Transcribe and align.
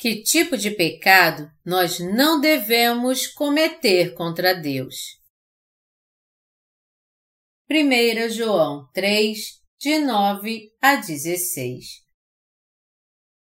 Que 0.00 0.22
tipo 0.22 0.56
de 0.56 0.70
pecado 0.70 1.52
nós 1.62 2.00
não 2.00 2.40
devemos 2.40 3.26
cometer 3.26 4.14
contra 4.14 4.54
Deus? 4.54 4.96
1 7.70 8.30
João 8.30 8.88
3, 8.94 9.60
de 9.78 9.98
9 9.98 10.70
a 10.80 10.96
16 10.96 11.84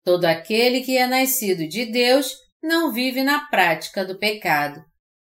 Todo 0.03 0.25
aquele 0.25 0.81
que 0.81 0.97
é 0.97 1.07
nascido 1.07 1.69
de 1.69 1.85
Deus 1.85 2.33
não 2.63 2.95
vive 2.95 3.23
na 3.23 3.47
prática 3.49 4.03
do 4.03 4.19
pecado, 4.19 4.83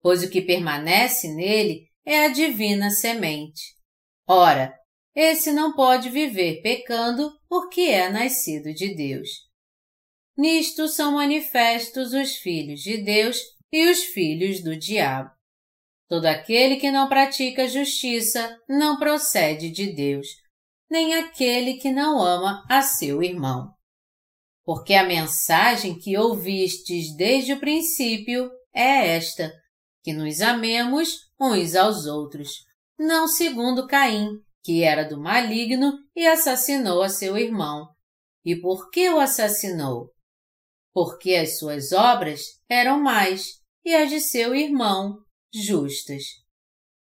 pois 0.01 0.23
o 0.23 0.31
que 0.31 0.41
permanece 0.41 1.29
nele 1.35 1.89
é 2.07 2.25
a 2.25 2.29
divina 2.29 2.89
semente. 2.89 3.77
Ora, 4.27 4.75
esse 5.15 5.53
não 5.53 5.75
pode 5.75 6.09
viver 6.09 6.63
pecando 6.63 7.31
porque 7.51 7.83
é 7.83 8.09
nascido 8.09 8.73
de 8.73 8.95
Deus. 8.95 9.52
Nisto 10.37 10.89
são 10.89 11.13
manifestos 11.13 12.13
os 12.13 12.37
filhos 12.37 12.81
de 12.81 12.99
Deus 12.99 13.39
e 13.71 13.91
os 13.91 14.05
filhos 14.05 14.63
do 14.63 14.77
diabo. 14.77 15.31
Todo 16.09 16.27
aquele 16.27 16.77
que 16.77 16.91
não 16.91 17.09
pratica 17.09 17.69
justiça 17.69 18.59
não 18.69 18.99
procede 18.99 19.71
de 19.71 19.93
Deus, 19.93 20.27
nem 20.91 21.15
aquele 21.15 21.75
que 21.75 21.91
não 21.91 22.21
ama 22.21 22.65
a 22.69 22.83
seu 22.83 23.23
irmão. 23.23 23.73
Porque 24.65 24.95
a 24.95 25.05
mensagem 25.05 25.99
que 25.99 26.17
ouvistes 26.17 27.17
desde 27.17 27.55
o 27.55 27.61
princípio 27.61 28.51
é 28.75 29.17
esta: 29.17 29.53
que 30.03 30.13
nos 30.13 30.41
amemos 30.41 31.31
uns 31.41 31.75
aos 31.75 32.07
outros, 32.07 32.65
não 32.99 33.27
segundo 33.27 33.87
Caim, 33.87 34.29
que 34.63 34.83
era 34.83 35.05
do 35.05 35.21
maligno 35.21 35.99
e 36.15 36.27
assassinou 36.27 37.03
a 37.03 37.09
seu 37.09 37.37
irmão. 37.37 37.89
E 38.45 38.55
por 38.57 38.91
que 38.91 39.09
o 39.09 39.19
assassinou? 39.19 40.11
Porque 40.93 41.35
as 41.35 41.59
suas 41.59 41.93
obras 41.93 42.61
eram 42.69 43.01
mais 43.01 43.61
e 43.85 43.95
as 43.95 44.11
de 44.11 44.21
seu 44.21 44.55
irmão 44.55 45.19
justas. 45.53 46.23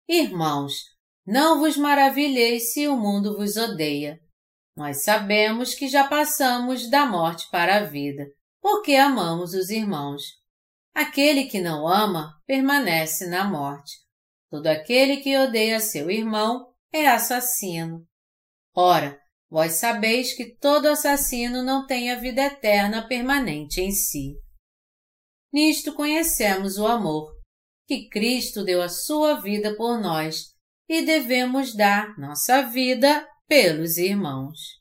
Irmãos, 0.08 0.74
não 1.26 1.60
vos 1.60 1.78
maravilheis 1.78 2.74
se 2.74 2.88
o 2.88 2.98
mundo 2.98 3.38
vos 3.38 3.56
odeia. 3.56 4.20
Nós 4.76 5.04
sabemos 5.04 5.76
que 5.76 5.88
já 5.88 6.08
passamos 6.08 6.90
da 6.90 7.06
morte 7.06 7.48
para 7.52 7.78
a 7.78 7.84
vida, 7.84 8.26
porque 8.62 8.96
amamos 8.96 9.54
os 9.54 9.70
irmãos. 9.70 10.24
Aquele 10.94 11.46
que 11.46 11.62
não 11.62 11.88
ama 11.88 12.34
permanece 12.46 13.28
na 13.28 13.44
morte. 13.44 13.98
Todo 14.50 14.68
aquele 14.68 15.18
que 15.18 15.38
odeia 15.38 15.80
seu 15.80 16.10
irmão 16.10 16.74
é 16.92 17.08
assassino. 17.08 18.06
Ora, 18.74 19.20
Vós 19.50 19.80
sabeis 19.80 20.36
que 20.36 20.56
todo 20.58 20.88
assassino 20.88 21.64
não 21.64 21.88
tem 21.88 22.12
a 22.12 22.20
vida 22.20 22.42
eterna 22.42 23.08
permanente 23.08 23.82
em 23.82 23.92
si. 23.92 24.36
Nisto 25.52 25.94
conhecemos 25.96 26.78
o 26.78 26.86
amor, 26.86 27.34
que 27.88 28.08
Cristo 28.10 28.64
deu 28.64 28.82
a 28.82 28.88
sua 28.90 29.42
vida 29.42 29.76
por 29.76 30.00
nós 30.00 30.56
e 30.88 31.04
devemos 31.04 31.76
dar 31.76 32.16
nossa 32.20 32.62
vida 32.62 33.28
pelos 33.48 33.98
irmãos. 33.98 34.80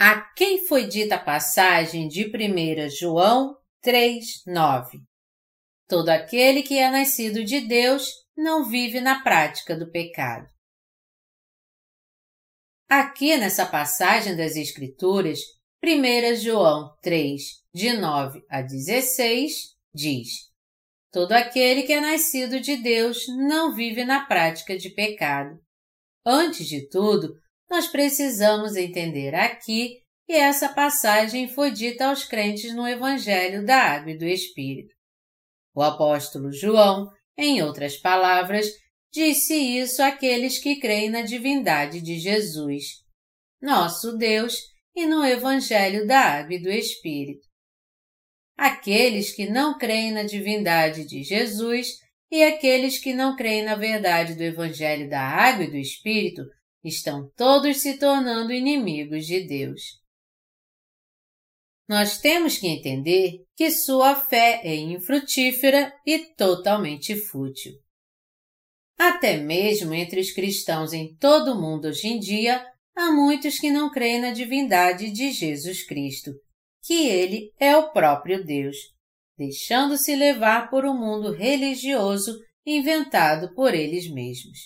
A 0.00 0.20
quem 0.34 0.66
foi 0.66 0.86
dita 0.86 1.16
a 1.16 1.24
passagem 1.24 2.08
de 2.08 2.26
1 2.26 2.90
João 2.90 3.56
3, 3.80 4.44
9? 4.46 4.98
Todo 5.88 6.08
aquele 6.08 6.62
que 6.62 6.78
é 6.78 6.90
nascido 6.90 7.44
de 7.44 7.60
Deus 7.60 8.08
não 8.38 8.64
vive 8.64 9.00
na 9.00 9.20
prática 9.20 9.76
do 9.76 9.90
pecado. 9.90 10.48
Aqui 12.88 13.36
nessa 13.36 13.66
passagem 13.66 14.36
das 14.36 14.54
Escrituras, 14.54 15.40
1 15.84 16.36
João 16.36 16.96
3, 17.02 17.42
de 17.74 17.92
9 17.94 18.40
a 18.48 18.62
16, 18.62 19.76
diz: 19.92 20.28
Todo 21.10 21.32
aquele 21.32 21.82
que 21.82 21.92
é 21.92 22.00
nascido 22.00 22.60
de 22.60 22.76
Deus 22.76 23.26
não 23.26 23.74
vive 23.74 24.04
na 24.04 24.24
prática 24.24 24.78
de 24.78 24.90
pecado. 24.90 25.58
Antes 26.24 26.68
de 26.68 26.88
tudo, 26.88 27.34
nós 27.68 27.88
precisamos 27.88 28.76
entender 28.76 29.34
aqui 29.34 30.00
que 30.24 30.34
essa 30.34 30.68
passagem 30.68 31.48
foi 31.48 31.72
dita 31.72 32.06
aos 32.06 32.22
crentes 32.22 32.72
no 32.72 32.86
Evangelho 32.86 33.66
da 33.66 33.82
Água 33.82 34.12
e 34.12 34.18
do 34.18 34.24
Espírito. 34.24 34.94
O 35.74 35.82
apóstolo 35.82 36.52
João 36.52 37.10
em 37.38 37.62
outras 37.62 37.96
palavras, 37.96 38.66
disse 39.12 39.54
isso 39.54 40.02
àqueles 40.02 40.58
que 40.58 40.76
creem 40.80 41.08
na 41.08 41.22
divindade 41.22 42.00
de 42.02 42.18
Jesus, 42.18 43.04
nosso 43.62 44.16
Deus, 44.16 44.58
e 44.94 45.06
no 45.06 45.24
Evangelho 45.24 46.04
da 46.04 46.18
Água 46.18 46.54
e 46.54 46.58
do 46.60 46.68
Espírito. 46.68 47.46
Aqueles 48.56 49.32
que 49.32 49.48
não 49.48 49.78
creem 49.78 50.10
na 50.10 50.24
divindade 50.24 51.06
de 51.06 51.22
Jesus 51.22 51.92
e 52.28 52.42
aqueles 52.42 52.98
que 52.98 53.14
não 53.14 53.36
creem 53.36 53.62
na 53.62 53.76
verdade 53.76 54.34
do 54.34 54.42
Evangelho 54.42 55.08
da 55.08 55.20
Água 55.20 55.64
e 55.64 55.70
do 55.70 55.76
Espírito 55.76 56.42
estão 56.82 57.30
todos 57.36 57.76
se 57.76 57.98
tornando 57.98 58.52
inimigos 58.52 59.24
de 59.26 59.46
Deus. 59.46 59.97
Nós 61.88 62.18
temos 62.18 62.58
que 62.58 62.66
entender 62.68 63.46
que 63.56 63.70
sua 63.70 64.14
fé 64.14 64.60
é 64.62 64.76
infrutífera 64.76 65.94
e 66.06 66.18
totalmente 66.34 67.16
fútil. 67.16 67.72
Até 68.98 69.38
mesmo 69.38 69.94
entre 69.94 70.20
os 70.20 70.30
cristãos 70.32 70.92
em 70.92 71.16
todo 71.16 71.52
o 71.52 71.60
mundo 71.60 71.88
hoje 71.88 72.08
em 72.08 72.18
dia, 72.18 72.62
há 72.94 73.10
muitos 73.10 73.58
que 73.58 73.70
não 73.70 73.90
creem 73.90 74.20
na 74.20 74.32
divindade 74.32 75.10
de 75.10 75.30
Jesus 75.30 75.86
Cristo, 75.86 76.32
que 76.82 77.06
ele 77.06 77.52
é 77.58 77.74
o 77.76 77.90
próprio 77.90 78.44
Deus, 78.44 78.76
deixando-se 79.36 80.14
levar 80.14 80.68
por 80.68 80.84
um 80.84 80.94
mundo 80.94 81.32
religioso 81.32 82.38
inventado 82.66 83.54
por 83.54 83.72
eles 83.72 84.10
mesmos. 84.10 84.58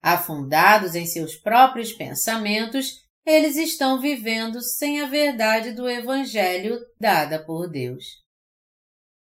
Afundados 0.00 0.94
em 0.94 1.06
seus 1.06 1.34
próprios 1.34 1.92
pensamentos, 1.92 3.03
eles 3.24 3.56
estão 3.56 4.00
vivendo 4.00 4.60
sem 4.60 5.00
a 5.00 5.06
verdade 5.06 5.72
do 5.72 5.88
Evangelho 5.88 6.78
dada 7.00 7.44
por 7.44 7.68
Deus. 7.70 8.22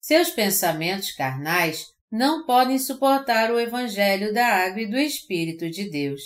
Seus 0.01 0.29
pensamentos 0.29 1.11
carnais 1.11 1.93
não 2.11 2.45
podem 2.45 2.77
suportar 2.77 3.51
o 3.51 3.59
Evangelho 3.59 4.33
da 4.33 4.45
água 4.45 4.81
e 4.81 4.89
do 4.89 4.97
Espírito 4.97 5.69
de 5.69 5.89
Deus, 5.89 6.21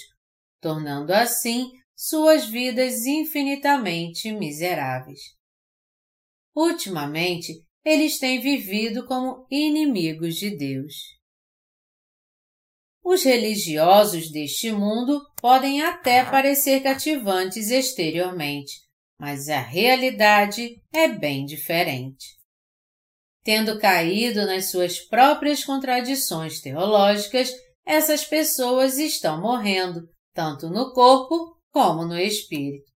tornando 0.59 1.13
assim 1.13 1.71
suas 1.95 2.47
vidas 2.47 3.05
infinitamente 3.05 4.31
miseráveis. 4.31 5.19
Ultimamente, 6.55 7.63
eles 7.85 8.19
têm 8.19 8.39
vivido 8.39 9.05
como 9.05 9.45
inimigos 9.49 10.35
de 10.35 10.55
Deus. 10.55 11.18
Os 13.11 13.23
religiosos 13.23 14.29
deste 14.29 14.71
mundo 14.71 15.25
podem 15.41 15.81
até 15.81 16.23
parecer 16.23 16.83
cativantes 16.83 17.71
exteriormente, 17.71 18.83
mas 19.19 19.49
a 19.49 19.59
realidade 19.59 20.79
é 20.93 21.07
bem 21.07 21.43
diferente. 21.43 22.37
Tendo 23.43 23.79
caído 23.79 24.45
nas 24.45 24.69
suas 24.69 24.99
próprias 24.99 25.65
contradições 25.65 26.61
teológicas, 26.61 27.51
essas 27.83 28.23
pessoas 28.23 28.99
estão 28.99 29.41
morrendo, 29.41 30.07
tanto 30.31 30.69
no 30.69 30.93
corpo 30.93 31.57
como 31.71 32.05
no 32.05 32.15
espírito. 32.15 32.91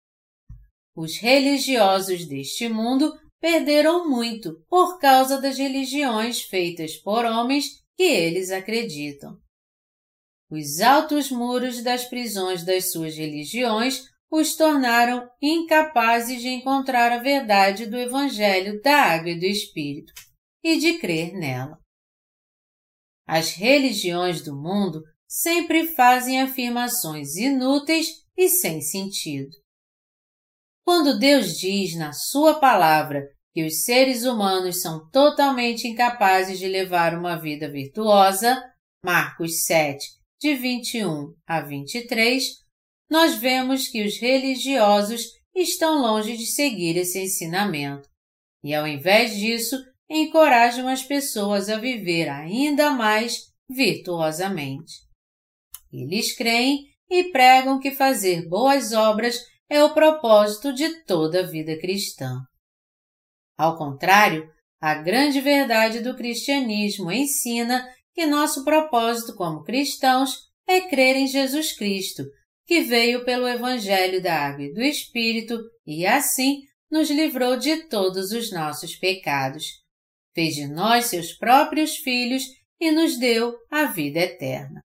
Os 0.95 1.17
religiosos 1.17 2.27
deste 2.27 2.69
mundo 2.69 3.11
perderam 3.41 4.07
muito 4.07 4.63
por 4.69 4.99
causa 4.99 5.41
das 5.41 5.57
religiões 5.57 6.43
feitas 6.43 6.97
por 6.97 7.25
homens 7.25 7.83
que 7.97 8.03
eles 8.03 8.51
acreditam. 8.51 9.41
Os 10.55 10.81
altos 10.81 11.31
muros 11.31 11.81
das 11.81 12.05
prisões 12.05 12.63
das 12.63 12.91
suas 12.91 13.17
religiões 13.17 14.03
os 14.29 14.55
tornaram 14.55 15.27
incapazes 15.41 16.43
de 16.43 16.49
encontrar 16.49 17.11
a 17.11 17.17
verdade 17.17 17.87
do 17.87 17.97
Evangelho 17.97 18.79
da 18.83 18.95
Água 18.95 19.31
e 19.31 19.39
do 19.39 19.45
Espírito 19.45 20.13
e 20.63 20.77
de 20.77 20.99
crer 20.99 21.33
nela. 21.33 21.79
As 23.27 23.55
religiões 23.55 24.43
do 24.43 24.55
mundo 24.55 25.01
sempre 25.27 25.87
fazem 25.87 26.39
afirmações 26.39 27.35
inúteis 27.35 28.09
e 28.37 28.47
sem 28.47 28.79
sentido. 28.79 29.57
Quando 30.85 31.17
Deus 31.17 31.57
diz 31.57 31.95
na 31.95 32.13
Sua 32.13 32.59
palavra 32.59 33.27
que 33.51 33.65
os 33.65 33.85
seres 33.85 34.23
humanos 34.23 34.81
são 34.81 35.09
totalmente 35.09 35.87
incapazes 35.87 36.59
de 36.59 36.67
levar 36.67 37.17
uma 37.17 37.37
vida 37.37 37.71
virtuosa, 37.71 38.61
Marcos 39.03 39.63
7, 39.63 40.22
de 40.43 40.55
21 40.55 41.33
a 41.47 41.61
23, 41.61 42.43
nós 43.09 43.35
vemos 43.35 43.87
que 43.87 44.05
os 44.05 44.19
religiosos 44.19 45.21
estão 45.55 46.01
longe 46.01 46.35
de 46.35 46.45
seguir 46.45 46.97
esse 46.97 47.17
ensinamento 47.17 48.09
e, 48.61 48.75
ao 48.75 48.85
invés 48.85 49.37
disso, 49.37 49.81
encorajam 50.09 50.89
as 50.89 51.01
pessoas 51.01 51.69
a 51.69 51.77
viver 51.77 52.27
ainda 52.27 52.91
mais 52.91 53.53
virtuosamente. 53.69 54.91
Eles 55.89 56.35
creem 56.35 56.87
e 57.09 57.31
pregam 57.31 57.79
que 57.79 57.91
fazer 57.91 58.45
boas 58.49 58.91
obras 58.91 59.39
é 59.69 59.81
o 59.81 59.93
propósito 59.93 60.73
de 60.73 61.05
toda 61.05 61.39
a 61.39 61.47
vida 61.47 61.79
cristã. 61.79 62.41
Ao 63.57 63.77
contrário, 63.77 64.51
a 64.81 64.93
grande 64.95 65.39
verdade 65.39 66.01
do 66.01 66.17
cristianismo 66.17 67.09
ensina 67.09 67.87
que 68.13 68.25
nosso 68.25 68.63
propósito 68.63 69.35
como 69.35 69.63
cristãos 69.63 70.37
é 70.67 70.81
crer 70.81 71.15
em 71.15 71.27
Jesus 71.27 71.73
Cristo, 71.73 72.23
que 72.65 72.81
veio 72.81 73.25
pelo 73.25 73.47
Evangelho 73.47 74.21
da 74.21 74.35
Água 74.35 74.63
e 74.65 74.73
do 74.73 74.81
Espírito 74.81 75.59
e 75.85 76.05
assim 76.05 76.61
nos 76.89 77.09
livrou 77.09 77.57
de 77.57 77.87
todos 77.87 78.31
os 78.31 78.51
nossos 78.51 78.95
pecados, 78.95 79.65
fez 80.33 80.55
de 80.55 80.67
nós 80.67 81.05
seus 81.05 81.33
próprios 81.33 81.97
filhos 81.97 82.43
e 82.79 82.91
nos 82.91 83.17
deu 83.17 83.55
a 83.69 83.85
vida 83.85 84.19
eterna. 84.19 84.79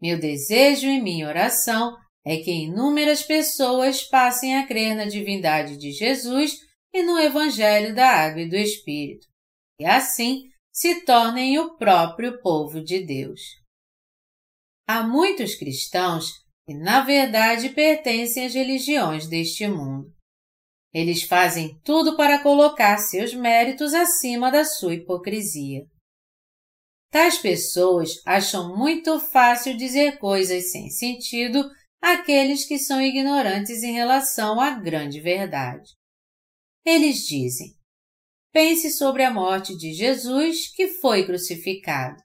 Meu 0.00 0.18
desejo 0.18 0.86
e 0.86 1.00
minha 1.00 1.28
oração 1.28 1.96
é 2.24 2.38
que 2.38 2.50
inúmeras 2.50 3.22
pessoas 3.22 4.02
passem 4.02 4.56
a 4.56 4.66
crer 4.66 4.94
na 4.94 5.04
divindade 5.04 5.76
de 5.76 5.92
Jesus 5.92 6.58
e 6.92 7.02
no 7.02 7.18
Evangelho 7.18 7.94
da 7.94 8.08
Água 8.08 8.42
e 8.42 8.48
do 8.48 8.56
Espírito, 8.56 9.26
e 9.78 9.86
assim 9.86 10.50
se 10.76 11.06
tornem 11.06 11.58
o 11.58 11.74
próprio 11.78 12.38
povo 12.42 12.84
de 12.84 13.02
Deus. 13.02 13.40
Há 14.86 15.02
muitos 15.02 15.54
cristãos 15.54 16.32
que, 16.66 16.74
na 16.74 17.00
verdade, 17.00 17.70
pertencem 17.70 18.44
às 18.44 18.52
religiões 18.52 19.26
deste 19.26 19.66
mundo. 19.66 20.14
Eles 20.92 21.22
fazem 21.22 21.80
tudo 21.82 22.14
para 22.14 22.42
colocar 22.42 22.98
seus 22.98 23.32
méritos 23.32 23.94
acima 23.94 24.50
da 24.50 24.66
sua 24.66 24.92
hipocrisia. 24.92 25.86
Tais 27.10 27.38
pessoas 27.38 28.10
acham 28.26 28.76
muito 28.76 29.18
fácil 29.18 29.78
dizer 29.78 30.18
coisas 30.18 30.72
sem 30.72 30.90
sentido 30.90 31.70
àqueles 32.02 32.66
que 32.66 32.78
são 32.78 33.00
ignorantes 33.00 33.82
em 33.82 33.92
relação 33.92 34.60
à 34.60 34.72
grande 34.72 35.22
verdade. 35.22 35.94
Eles 36.84 37.26
dizem: 37.26 37.75
pense 38.56 38.90
sobre 38.90 39.22
a 39.22 39.30
morte 39.30 39.76
de 39.76 39.92
Jesus 39.92 40.72
que 40.74 40.88
foi 40.88 41.26
crucificado. 41.26 42.16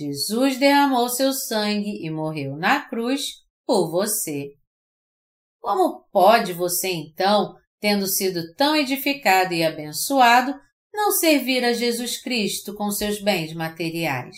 Jesus 0.00 0.58
derramou 0.58 1.08
seu 1.08 1.32
sangue 1.32 2.04
e 2.04 2.10
morreu 2.10 2.56
na 2.56 2.80
cruz 2.88 3.34
por 3.64 3.92
você. 3.92 4.48
Como 5.60 6.04
pode 6.10 6.52
você, 6.52 6.88
então, 6.88 7.54
tendo 7.78 8.08
sido 8.08 8.52
tão 8.56 8.74
edificado 8.74 9.54
e 9.54 9.62
abençoado, 9.62 10.52
não 10.92 11.12
servir 11.12 11.64
a 11.64 11.74
Jesus 11.74 12.20
Cristo 12.20 12.74
com 12.74 12.90
seus 12.90 13.22
bens 13.22 13.54
materiais? 13.54 14.34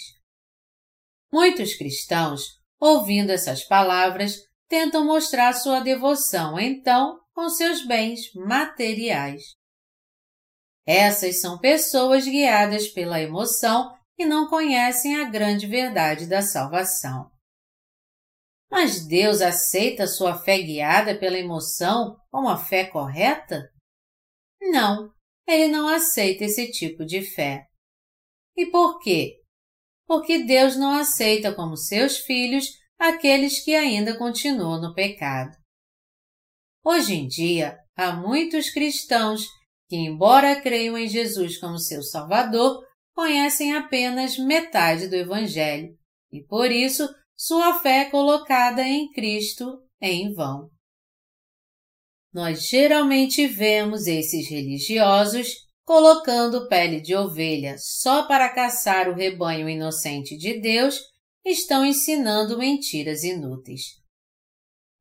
Muitos 1.32 1.72
cristãos, 1.74 2.48
ouvindo 2.78 3.30
essas 3.30 3.64
palavras, 3.64 4.42
tentam 4.68 5.06
mostrar 5.06 5.54
sua 5.54 5.80
devoção, 5.80 6.60
então, 6.60 7.18
com 7.32 7.48
seus 7.48 7.82
bens 7.86 8.30
materiais. 8.34 9.61
Essas 10.86 11.40
são 11.40 11.58
pessoas 11.58 12.24
guiadas 12.24 12.88
pela 12.88 13.20
emoção 13.20 13.96
e 14.18 14.24
não 14.24 14.48
conhecem 14.48 15.20
a 15.20 15.28
grande 15.28 15.66
verdade 15.66 16.26
da 16.26 16.42
salvação. 16.42 17.30
Mas 18.70 19.06
Deus 19.06 19.42
aceita 19.42 20.06
sua 20.06 20.38
fé 20.38 20.58
guiada 20.58 21.18
pela 21.18 21.38
emoção 21.38 22.16
como 22.30 22.48
a 22.48 22.56
fé 22.56 22.84
correta? 22.84 23.70
Não, 24.60 25.12
ele 25.46 25.68
não 25.68 25.88
aceita 25.88 26.44
esse 26.44 26.70
tipo 26.70 27.04
de 27.04 27.22
fé. 27.22 27.66
E 28.56 28.66
por 28.66 28.98
quê? 29.00 29.40
Porque 30.06 30.44
Deus 30.44 30.76
não 30.76 30.94
aceita 30.94 31.54
como 31.54 31.76
seus 31.76 32.18
filhos 32.18 32.66
aqueles 32.98 33.62
que 33.64 33.74
ainda 33.74 34.16
continuam 34.16 34.80
no 34.80 34.94
pecado. 34.94 35.56
Hoje 36.84 37.14
em 37.14 37.28
dia, 37.28 37.78
há 37.96 38.12
muitos 38.12 38.70
cristãos 38.70 39.46
que, 39.92 39.96
embora 39.96 40.58
creiam 40.58 40.96
em 40.96 41.06
Jesus 41.06 41.58
como 41.58 41.78
seu 41.78 42.02
Salvador, 42.02 42.82
conhecem 43.14 43.76
apenas 43.76 44.38
metade 44.38 45.06
do 45.06 45.14
Evangelho 45.14 45.94
e, 46.32 46.42
por 46.42 46.72
isso, 46.72 47.06
sua 47.36 47.78
fé 47.78 47.98
é 47.98 48.10
colocada 48.10 48.80
em 48.88 49.10
Cristo 49.12 49.82
em 50.00 50.32
vão. 50.32 50.70
Nós 52.32 52.66
geralmente 52.70 53.46
vemos 53.46 54.06
esses 54.06 54.48
religiosos 54.48 55.48
colocando 55.84 56.66
pele 56.68 56.98
de 56.98 57.14
ovelha 57.14 57.76
só 57.76 58.26
para 58.26 58.48
caçar 58.48 59.10
o 59.10 59.14
rebanho 59.14 59.68
inocente 59.68 60.38
de 60.38 60.58
Deus, 60.58 60.98
estão 61.44 61.84
ensinando 61.84 62.56
mentiras 62.56 63.24
inúteis. 63.24 64.00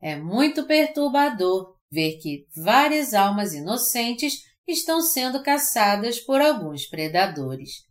É 0.02 0.18
muito 0.18 0.68
perturbador 0.68 1.78
ver 1.90 2.18
que 2.18 2.46
várias 2.54 3.14
almas 3.14 3.54
inocentes 3.54 4.51
estão 4.68 5.02
sendo 5.02 5.44
caçadas 5.44 6.20
por 6.20 6.42
alguns 6.42 6.86
predadores. 6.86 7.84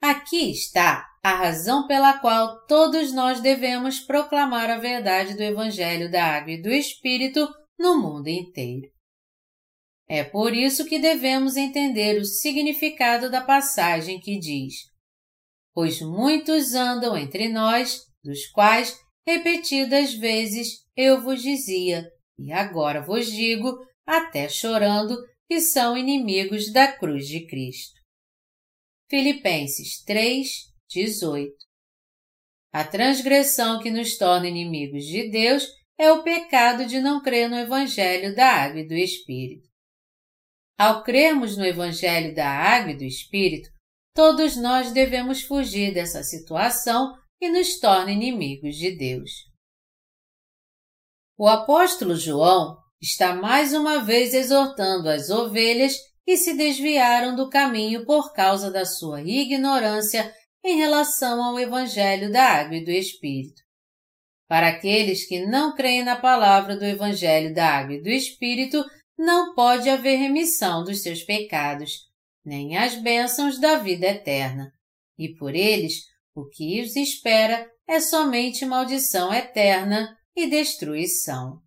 Aqui 0.00 0.50
está 0.50 1.06
a 1.22 1.36
razão 1.36 1.86
pela 1.86 2.18
qual 2.18 2.66
todos 2.66 3.12
nós 3.12 3.40
devemos 3.40 4.00
proclamar 4.00 4.68
a 4.68 4.78
verdade 4.78 5.34
do 5.34 5.42
Evangelho 5.42 6.10
da 6.10 6.24
Água 6.24 6.52
e 6.52 6.62
do 6.62 6.70
Espírito 6.70 7.48
no 7.78 8.00
mundo 8.00 8.28
inteiro. 8.28 8.90
É 10.08 10.24
por 10.24 10.52
isso 10.54 10.84
que 10.84 10.98
devemos 10.98 11.56
entender 11.56 12.20
o 12.20 12.24
significado 12.24 13.30
da 13.30 13.40
passagem 13.40 14.20
que 14.20 14.38
diz: 14.38 14.74
Pois 15.72 16.00
muitos 16.00 16.74
andam 16.74 17.16
entre 17.16 17.48
nós, 17.48 18.00
dos 18.22 18.46
quais 18.48 18.98
repetidas 19.26 20.12
vezes 20.14 20.84
eu 20.96 21.22
vos 21.22 21.40
dizia, 21.40 22.10
e 22.38 22.52
agora 22.52 23.00
vos 23.00 23.26
digo, 23.26 23.78
até 24.04 24.48
chorando, 24.48 25.16
que 25.48 25.60
são 25.60 25.96
inimigos 25.96 26.72
da 26.72 26.90
cruz 26.90 27.26
de 27.26 27.46
Cristo. 27.46 28.00
Filipenses 29.08 30.02
3, 30.04 30.48
18 30.88 31.54
A 32.72 32.84
transgressão 32.84 33.80
que 33.82 33.90
nos 33.90 34.16
torna 34.16 34.48
inimigos 34.48 35.04
de 35.04 35.30
Deus 35.30 35.66
é 35.98 36.10
o 36.10 36.22
pecado 36.22 36.86
de 36.86 37.00
não 37.00 37.22
crer 37.22 37.48
no 37.48 37.56
Evangelho 37.56 38.34
da 38.34 38.46
Água 38.46 38.80
e 38.80 38.88
do 38.88 38.94
Espírito. 38.94 39.68
Ao 40.78 41.02
crermos 41.04 41.56
no 41.56 41.64
Evangelho 41.64 42.34
da 42.34 42.48
Água 42.48 42.92
e 42.92 42.96
do 42.96 43.04
Espírito, 43.04 43.68
todos 44.14 44.56
nós 44.56 44.90
devemos 44.92 45.42
fugir 45.42 45.94
dessa 45.94 46.22
situação 46.22 47.16
que 47.38 47.48
nos 47.48 47.78
torna 47.78 48.10
inimigos 48.10 48.76
de 48.76 48.96
Deus. 48.96 49.30
O 51.38 51.46
apóstolo 51.46 52.16
João 52.16 52.81
está 53.02 53.34
mais 53.34 53.72
uma 53.72 54.04
vez 54.04 54.32
exortando 54.32 55.08
as 55.08 55.28
ovelhas 55.28 55.96
que 56.24 56.36
se 56.36 56.54
desviaram 56.54 57.34
do 57.34 57.50
caminho 57.50 58.06
por 58.06 58.32
causa 58.32 58.70
da 58.70 58.86
sua 58.86 59.20
ignorância 59.20 60.32
em 60.64 60.76
relação 60.76 61.42
ao 61.42 61.58
Evangelho 61.58 62.30
da 62.30 62.44
Água 62.44 62.76
e 62.76 62.84
do 62.84 62.92
Espírito. 62.92 63.60
Para 64.48 64.68
aqueles 64.68 65.26
que 65.26 65.44
não 65.44 65.74
creem 65.74 66.04
na 66.04 66.14
palavra 66.14 66.76
do 66.76 66.84
Evangelho 66.84 67.52
da 67.52 67.66
Água 67.66 67.96
e 67.96 68.02
do 68.02 68.08
Espírito, 68.08 68.84
não 69.18 69.52
pode 69.54 69.88
haver 69.88 70.16
remissão 70.16 70.84
dos 70.84 71.02
seus 71.02 71.24
pecados, 71.24 71.90
nem 72.44 72.76
as 72.76 72.94
bênçãos 72.94 73.58
da 73.58 73.78
vida 73.78 74.06
eterna. 74.06 74.72
E 75.18 75.34
por 75.34 75.54
eles, 75.54 76.04
o 76.34 76.48
que 76.48 76.80
os 76.80 76.94
espera 76.94 77.68
é 77.88 77.98
somente 77.98 78.64
maldição 78.64 79.34
eterna 79.34 80.16
e 80.36 80.46
destruição. 80.46 81.60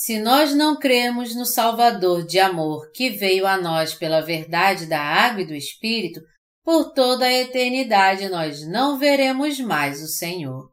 Se 0.00 0.16
nós 0.20 0.54
não 0.54 0.78
cremos 0.78 1.34
no 1.34 1.44
Salvador 1.44 2.24
de 2.24 2.38
amor 2.38 2.92
que 2.92 3.10
veio 3.10 3.44
a 3.48 3.60
nós 3.60 3.94
pela 3.94 4.20
verdade 4.20 4.86
da 4.86 5.00
água 5.00 5.42
e 5.42 5.46
do 5.46 5.56
Espírito, 5.56 6.20
por 6.62 6.92
toda 6.92 7.26
a 7.26 7.32
eternidade 7.32 8.28
nós 8.28 8.64
não 8.64 8.96
veremos 8.96 9.58
mais 9.58 10.00
o 10.00 10.06
Senhor. 10.06 10.72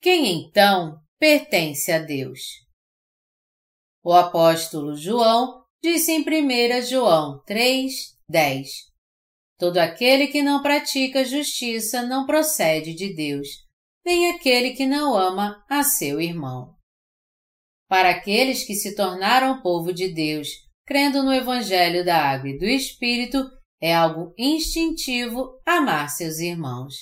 Quem 0.00 0.32
então 0.32 1.00
pertence 1.16 1.92
a 1.92 2.00
Deus? 2.00 2.40
O 4.02 4.12
apóstolo 4.12 4.96
João 4.96 5.64
disse 5.80 6.10
em 6.10 6.22
1 6.22 6.82
João 6.82 7.40
3, 7.46 8.18
10 8.28 8.68
Todo 9.56 9.78
aquele 9.78 10.26
que 10.26 10.42
não 10.42 10.60
pratica 10.60 11.24
justiça 11.24 12.02
não 12.02 12.26
procede 12.26 12.94
de 12.94 13.14
Deus, 13.14 13.46
nem 14.04 14.32
aquele 14.32 14.72
que 14.72 14.84
não 14.84 15.16
ama 15.16 15.64
a 15.70 15.84
seu 15.84 16.20
irmão. 16.20 16.74
Para 17.94 18.10
aqueles 18.10 18.64
que 18.64 18.74
se 18.74 18.96
tornaram 18.96 19.62
povo 19.62 19.92
de 19.92 20.12
Deus, 20.12 20.48
crendo 20.84 21.22
no 21.22 21.32
Evangelho 21.32 22.04
da 22.04 22.16
Água 22.16 22.48
e 22.48 22.58
do 22.58 22.64
Espírito, 22.64 23.48
é 23.80 23.94
algo 23.94 24.34
instintivo 24.36 25.60
amar 25.64 26.08
seus 26.08 26.40
irmãos. 26.40 26.92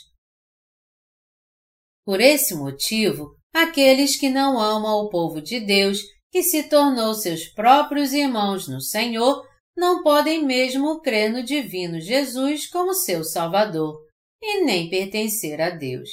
Por 2.05 2.21
esse 2.21 2.55
motivo, 2.55 3.35
aqueles 3.55 4.17
que 4.17 4.29
não 4.29 4.61
amam 4.61 5.07
o 5.07 5.09
povo 5.09 5.41
de 5.41 5.61
Deus, 5.61 6.03
que 6.31 6.43
se 6.43 6.65
tornou 6.65 7.15
seus 7.15 7.49
próprios 7.49 8.13
irmãos 8.13 8.69
no 8.69 8.83
Senhor, 8.83 9.49
não 9.75 10.03
podem 10.03 10.45
mesmo 10.45 11.01
crer 11.01 11.33
no 11.33 11.43
divino 11.43 12.03
Jesus 12.03 12.69
como 12.69 12.93
seu 12.93 13.25
Salvador, 13.25 13.99
e 14.43 14.63
nem 14.63 14.91
pertencer 14.91 15.59
a 15.59 15.71
Deus. 15.71 16.11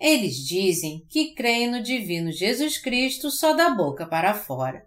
Eles 0.00 0.36
dizem 0.36 1.04
que 1.10 1.34
creem 1.34 1.70
no 1.70 1.82
divino 1.82 2.30
Jesus 2.30 2.78
Cristo 2.78 3.30
só 3.30 3.52
da 3.52 3.70
boca 3.70 4.06
para 4.06 4.32
fora. 4.32 4.86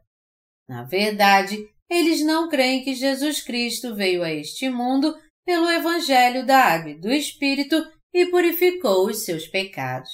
Na 0.67 0.83
verdade, 0.83 1.57
eles 1.89 2.23
não 2.23 2.47
creem 2.47 2.83
que 2.83 2.95
Jesus 2.95 3.41
Cristo 3.41 3.93
veio 3.93 4.23
a 4.23 4.31
este 4.31 4.69
mundo 4.69 5.13
pelo 5.45 5.69
Evangelho 5.69 6.45
da 6.45 6.57
Água 6.57 6.91
e 6.91 6.99
do 6.99 7.11
Espírito 7.11 7.75
e 8.13 8.27
purificou 8.27 9.07
os 9.07 9.25
seus 9.25 9.47
pecados. 9.47 10.09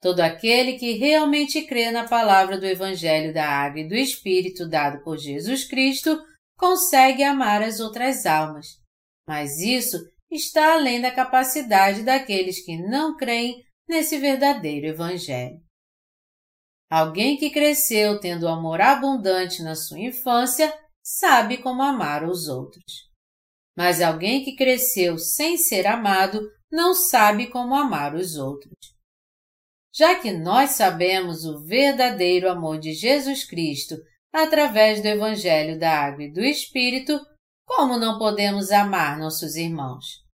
Todo 0.00 0.20
aquele 0.20 0.78
que 0.78 0.92
realmente 0.92 1.62
crê 1.62 1.90
na 1.90 2.08
palavra 2.08 2.58
do 2.58 2.66
Evangelho 2.66 3.34
da 3.34 3.46
Água 3.46 3.80
e 3.80 3.88
do 3.88 3.94
Espírito 3.94 4.68
dado 4.68 5.02
por 5.02 5.18
Jesus 5.18 5.64
Cristo 5.64 6.22
consegue 6.56 7.22
amar 7.22 7.62
as 7.62 7.80
outras 7.80 8.24
almas, 8.24 8.66
mas 9.26 9.58
isso 9.58 9.96
está 10.30 10.74
além 10.74 11.00
da 11.00 11.10
capacidade 11.10 12.02
daqueles 12.02 12.64
que 12.64 12.76
não 12.76 13.16
creem 13.16 13.62
nesse 13.90 14.18
verdadeiro 14.18 14.86
Evangelho. 14.86 15.60
Alguém 16.88 17.36
que 17.36 17.50
cresceu 17.50 18.20
tendo 18.20 18.48
amor 18.48 18.80
abundante 18.80 19.62
na 19.62 19.74
sua 19.74 19.98
infância 19.98 20.72
sabe 21.02 21.58
como 21.58 21.82
amar 21.82 22.24
os 22.24 22.48
outros. 22.48 23.10
Mas 23.76 24.00
alguém 24.00 24.44
que 24.44 24.56
cresceu 24.56 25.18
sem 25.18 25.56
ser 25.56 25.86
amado 25.86 26.40
não 26.70 26.94
sabe 26.94 27.48
como 27.48 27.74
amar 27.74 28.14
os 28.14 28.36
outros. 28.36 28.72
Já 29.92 30.20
que 30.20 30.30
nós 30.30 30.70
sabemos 30.70 31.44
o 31.44 31.64
verdadeiro 31.64 32.48
amor 32.48 32.78
de 32.78 32.92
Jesus 32.92 33.44
Cristo 33.44 33.96
através 34.32 35.02
do 35.02 35.08
Evangelho 35.08 35.78
da 35.78 35.90
Água 35.90 36.24
e 36.24 36.32
do 36.32 36.40
Espírito, 36.40 37.20
como 37.66 37.98
não 37.98 38.18
podemos 38.18 38.70
amar 38.70 39.18
nossos 39.18 39.56
irmãos? 39.56 40.29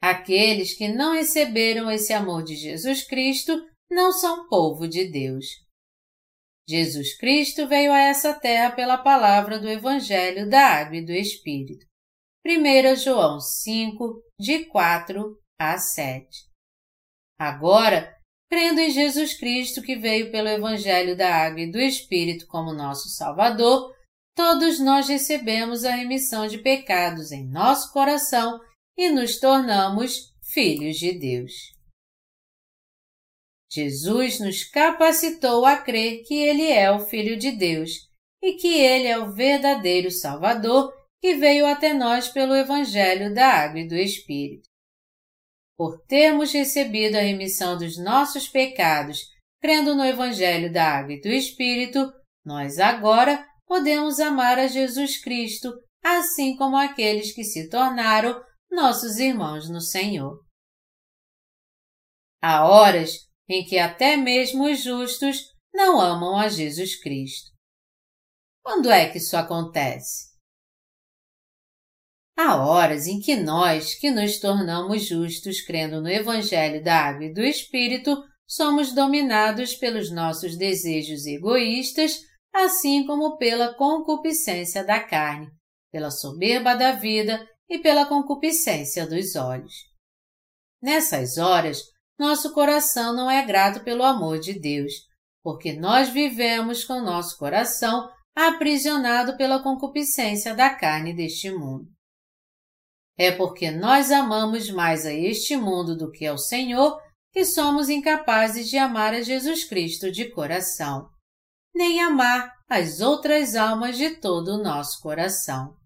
Aqueles 0.00 0.74
que 0.74 0.88
não 0.88 1.12
receberam 1.12 1.90
esse 1.90 2.12
amor 2.12 2.42
de 2.42 2.56
Jesus 2.56 3.02
Cristo 3.06 3.52
não 3.90 4.12
são 4.12 4.48
povo 4.48 4.88
de 4.88 5.04
Deus. 5.10 5.44
Jesus 6.68 7.16
Cristo 7.18 7.66
veio 7.66 7.92
a 7.92 7.98
essa 7.98 8.32
terra 8.32 8.70
pela 8.70 8.96
palavra 8.96 9.58
do 9.58 9.68
Evangelho 9.68 10.48
da 10.48 10.60
Água 10.60 10.96
e 10.96 11.04
do 11.04 11.12
Espírito. 11.12 11.84
1 12.46 12.96
João 12.96 13.40
5, 13.40 14.22
de 14.38 14.64
4 14.66 15.36
a 15.58 15.76
7. 15.76 16.26
Agora, 17.38 18.16
crendo 18.48 18.80
em 18.80 18.90
Jesus 18.90 19.34
Cristo 19.34 19.82
que 19.82 19.96
veio 19.96 20.30
pelo 20.30 20.48
Evangelho 20.48 21.16
da 21.16 21.34
Água 21.34 21.60
e 21.60 21.70
do 21.70 21.78
Espírito 21.78 22.46
como 22.46 22.72
nosso 22.72 23.08
Salvador, 23.10 23.94
todos 24.34 24.78
nós 24.78 25.08
recebemos 25.08 25.84
a 25.84 25.94
remissão 25.94 26.46
de 26.46 26.58
pecados 26.58 27.32
em 27.32 27.46
nosso 27.46 27.92
coração 27.92 28.58
e 29.00 29.08
nos 29.08 29.40
tornamos 29.40 30.34
filhos 30.52 30.98
de 30.98 31.18
Deus. 31.18 31.52
Jesus 33.72 34.38
nos 34.38 34.62
capacitou 34.62 35.64
a 35.64 35.78
crer 35.78 36.22
que 36.24 36.34
Ele 36.34 36.70
é 36.70 36.90
o 36.90 37.00
Filho 37.00 37.38
de 37.38 37.50
Deus 37.50 37.92
e 38.42 38.56
que 38.56 38.68
Ele 38.68 39.06
é 39.06 39.18
o 39.18 39.32
verdadeiro 39.32 40.10
Salvador 40.10 40.92
que 41.18 41.34
veio 41.36 41.64
até 41.66 41.94
nós 41.94 42.28
pelo 42.28 42.54
Evangelho 42.54 43.32
da 43.32 43.46
Água 43.46 43.80
e 43.80 43.88
do 43.88 43.96
Espírito. 43.96 44.68
Por 45.78 46.04
termos 46.06 46.52
recebido 46.52 47.16
a 47.16 47.22
remissão 47.22 47.78
dos 47.78 47.96
nossos 47.96 48.48
pecados, 48.48 49.20
crendo 49.62 49.94
no 49.94 50.04
Evangelho 50.04 50.70
da 50.70 50.84
Água 50.84 51.14
e 51.14 51.20
do 51.22 51.28
Espírito, 51.28 52.12
nós 52.44 52.78
agora 52.78 53.46
podemos 53.66 54.20
amar 54.20 54.58
a 54.58 54.66
Jesus 54.66 55.22
Cristo, 55.22 55.72
assim 56.04 56.54
como 56.54 56.76
aqueles 56.76 57.32
que 57.32 57.44
se 57.44 57.66
tornaram 57.70 58.38
nossos 58.70 59.18
irmãos 59.18 59.68
no 59.68 59.80
Senhor. 59.80 60.38
Há 62.42 62.66
horas 62.66 63.28
em 63.48 63.64
que 63.64 63.78
até 63.78 64.16
mesmo 64.16 64.70
os 64.70 64.82
justos 64.82 65.38
não 65.74 66.00
amam 66.00 66.38
a 66.38 66.48
Jesus 66.48 67.00
Cristo. 67.00 67.50
Quando 68.62 68.90
é 68.90 69.10
que 69.10 69.18
isso 69.18 69.36
acontece? 69.36 70.30
Há 72.38 72.56
horas 72.56 73.06
em 73.06 73.20
que 73.20 73.36
nós, 73.36 73.94
que 73.96 74.10
nos 74.10 74.38
tornamos 74.38 75.06
justos 75.06 75.60
crendo 75.60 76.00
no 76.00 76.08
Evangelho 76.08 76.82
da 76.82 76.96
Água 76.96 77.26
e 77.26 77.34
do 77.34 77.42
Espírito, 77.42 78.16
somos 78.46 78.94
dominados 78.94 79.74
pelos 79.74 80.10
nossos 80.10 80.56
desejos 80.56 81.26
egoístas, 81.26 82.20
assim 82.52 83.06
como 83.06 83.36
pela 83.36 83.74
concupiscência 83.74 84.82
da 84.84 85.00
carne, 85.00 85.48
pela 85.92 86.10
soberba 86.10 86.74
da 86.74 86.92
vida 86.92 87.46
e 87.70 87.78
pela 87.78 88.04
concupiscência 88.04 89.06
dos 89.06 89.36
olhos. 89.36 89.72
Nessas 90.82 91.38
horas, 91.38 91.82
nosso 92.18 92.52
coração 92.52 93.14
não 93.14 93.30
é 93.30 93.46
grato 93.46 93.84
pelo 93.84 94.02
amor 94.02 94.40
de 94.40 94.58
Deus, 94.58 94.92
porque 95.42 95.72
nós 95.72 96.08
vivemos 96.08 96.84
com 96.84 97.00
nosso 97.00 97.38
coração 97.38 98.10
aprisionado 98.34 99.36
pela 99.36 99.62
concupiscência 99.62 100.54
da 100.54 100.74
carne 100.74 101.14
deste 101.14 101.50
mundo. 101.50 101.86
É 103.16 103.30
porque 103.30 103.70
nós 103.70 104.10
amamos 104.10 104.70
mais 104.70 105.06
a 105.06 105.12
este 105.12 105.56
mundo 105.56 105.96
do 105.96 106.10
que 106.10 106.26
ao 106.26 106.38
Senhor 106.38 107.00
que 107.32 107.44
somos 107.44 107.88
incapazes 107.88 108.68
de 108.68 108.76
amar 108.76 109.14
a 109.14 109.22
Jesus 109.22 109.64
Cristo 109.64 110.10
de 110.10 110.30
coração, 110.30 111.08
nem 111.74 112.00
amar 112.00 112.52
as 112.68 113.00
outras 113.00 113.54
almas 113.54 113.96
de 113.96 114.16
todo 114.16 114.54
o 114.54 114.62
nosso 114.62 115.00
coração. 115.00 115.79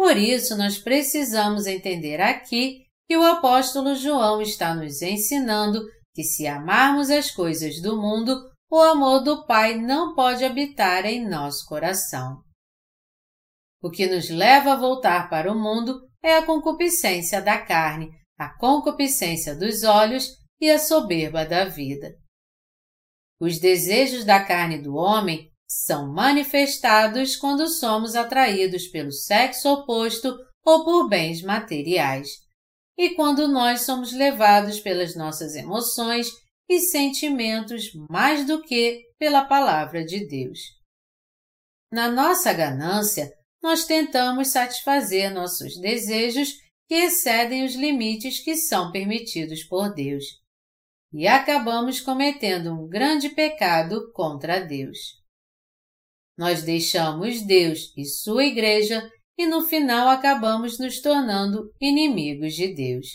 Por 0.00 0.16
isso, 0.16 0.56
nós 0.56 0.78
precisamos 0.78 1.66
entender 1.66 2.22
aqui 2.22 2.86
que 3.06 3.18
o 3.18 3.22
apóstolo 3.22 3.94
João 3.94 4.40
está 4.40 4.74
nos 4.74 5.02
ensinando 5.02 5.84
que 6.14 6.24
se 6.24 6.46
amarmos 6.46 7.10
as 7.10 7.30
coisas 7.30 7.82
do 7.82 8.00
mundo, 8.00 8.34
o 8.70 8.80
amor 8.80 9.20
do 9.22 9.44
Pai 9.44 9.76
não 9.76 10.14
pode 10.14 10.42
habitar 10.42 11.04
em 11.04 11.28
nosso 11.28 11.66
coração. 11.66 12.42
O 13.82 13.90
que 13.90 14.06
nos 14.06 14.30
leva 14.30 14.72
a 14.72 14.76
voltar 14.76 15.28
para 15.28 15.52
o 15.52 15.54
mundo 15.54 16.08
é 16.22 16.34
a 16.34 16.46
concupiscência 16.46 17.42
da 17.42 17.58
carne, 17.58 18.10
a 18.38 18.48
concupiscência 18.56 19.54
dos 19.54 19.82
olhos 19.82 20.30
e 20.58 20.70
a 20.70 20.78
soberba 20.78 21.44
da 21.44 21.66
vida. 21.66 22.16
Os 23.38 23.60
desejos 23.60 24.24
da 24.24 24.42
carne 24.42 24.78
do 24.78 24.94
homem 24.94 25.49
são 25.70 26.12
manifestados 26.12 27.36
quando 27.36 27.68
somos 27.68 28.16
atraídos 28.16 28.88
pelo 28.88 29.12
sexo 29.12 29.68
oposto 29.68 30.36
ou 30.64 30.84
por 30.84 31.08
bens 31.08 31.42
materiais 31.42 32.28
e 32.98 33.10
quando 33.10 33.46
nós 33.46 33.82
somos 33.82 34.12
levados 34.12 34.80
pelas 34.80 35.14
nossas 35.14 35.54
emoções 35.54 36.26
e 36.68 36.80
sentimentos 36.80 37.92
mais 38.10 38.44
do 38.44 38.60
que 38.60 39.00
pela 39.16 39.44
palavra 39.44 40.04
de 40.04 40.26
Deus. 40.26 40.58
Na 41.92 42.10
nossa 42.10 42.52
ganância, 42.52 43.32
nós 43.62 43.84
tentamos 43.84 44.48
satisfazer 44.48 45.32
nossos 45.32 45.80
desejos 45.80 46.52
que 46.88 46.96
excedem 46.96 47.64
os 47.64 47.76
limites 47.76 48.40
que 48.40 48.56
são 48.56 48.90
permitidos 48.90 49.62
por 49.62 49.94
Deus. 49.94 50.24
E 51.12 51.28
acabamos 51.28 52.00
cometendo 52.00 52.72
um 52.72 52.88
grande 52.88 53.28
pecado 53.28 54.10
contra 54.12 54.58
Deus. 54.58 55.19
Nós 56.40 56.62
deixamos 56.62 57.42
Deus 57.42 57.92
e 57.94 58.06
Sua 58.06 58.46
Igreja 58.46 59.06
e 59.36 59.46
no 59.46 59.60
final 59.60 60.08
acabamos 60.08 60.78
nos 60.78 60.98
tornando 61.02 61.70
inimigos 61.78 62.54
de 62.54 62.74
Deus, 62.74 63.08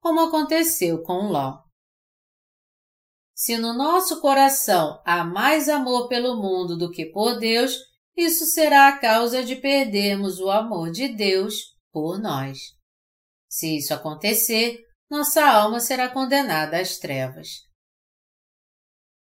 como 0.00 0.20
aconteceu 0.20 1.02
com 1.02 1.32
Ló. 1.32 1.58
Se 3.34 3.58
no 3.58 3.76
nosso 3.76 4.20
coração 4.20 5.02
há 5.04 5.24
mais 5.24 5.68
amor 5.68 6.06
pelo 6.06 6.40
mundo 6.40 6.78
do 6.78 6.92
que 6.92 7.06
por 7.06 7.40
Deus, 7.40 7.76
isso 8.16 8.46
será 8.46 8.86
a 8.86 9.00
causa 9.00 9.42
de 9.42 9.56
perdermos 9.56 10.38
o 10.38 10.48
amor 10.48 10.92
de 10.92 11.08
Deus 11.08 11.76
por 11.90 12.20
nós. 12.20 12.56
Se 13.48 13.78
isso 13.78 13.92
acontecer, 13.92 14.78
nossa 15.10 15.44
alma 15.44 15.80
será 15.80 16.08
condenada 16.08 16.80
às 16.80 16.98
trevas. 16.98 17.48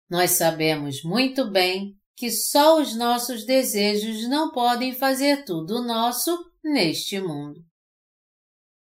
Nós 0.09 0.31
sabemos 0.31 1.01
muito 1.05 1.49
bem 1.49 1.97
que 2.15 2.29
só 2.29 2.79
os 2.79 2.95
nossos 2.95 3.45
desejos 3.45 4.27
não 4.29 4.51
podem 4.51 4.93
fazer 4.93 5.43
tudo 5.45 5.83
nosso 5.83 6.37
neste 6.63 7.19
mundo. 7.19 7.59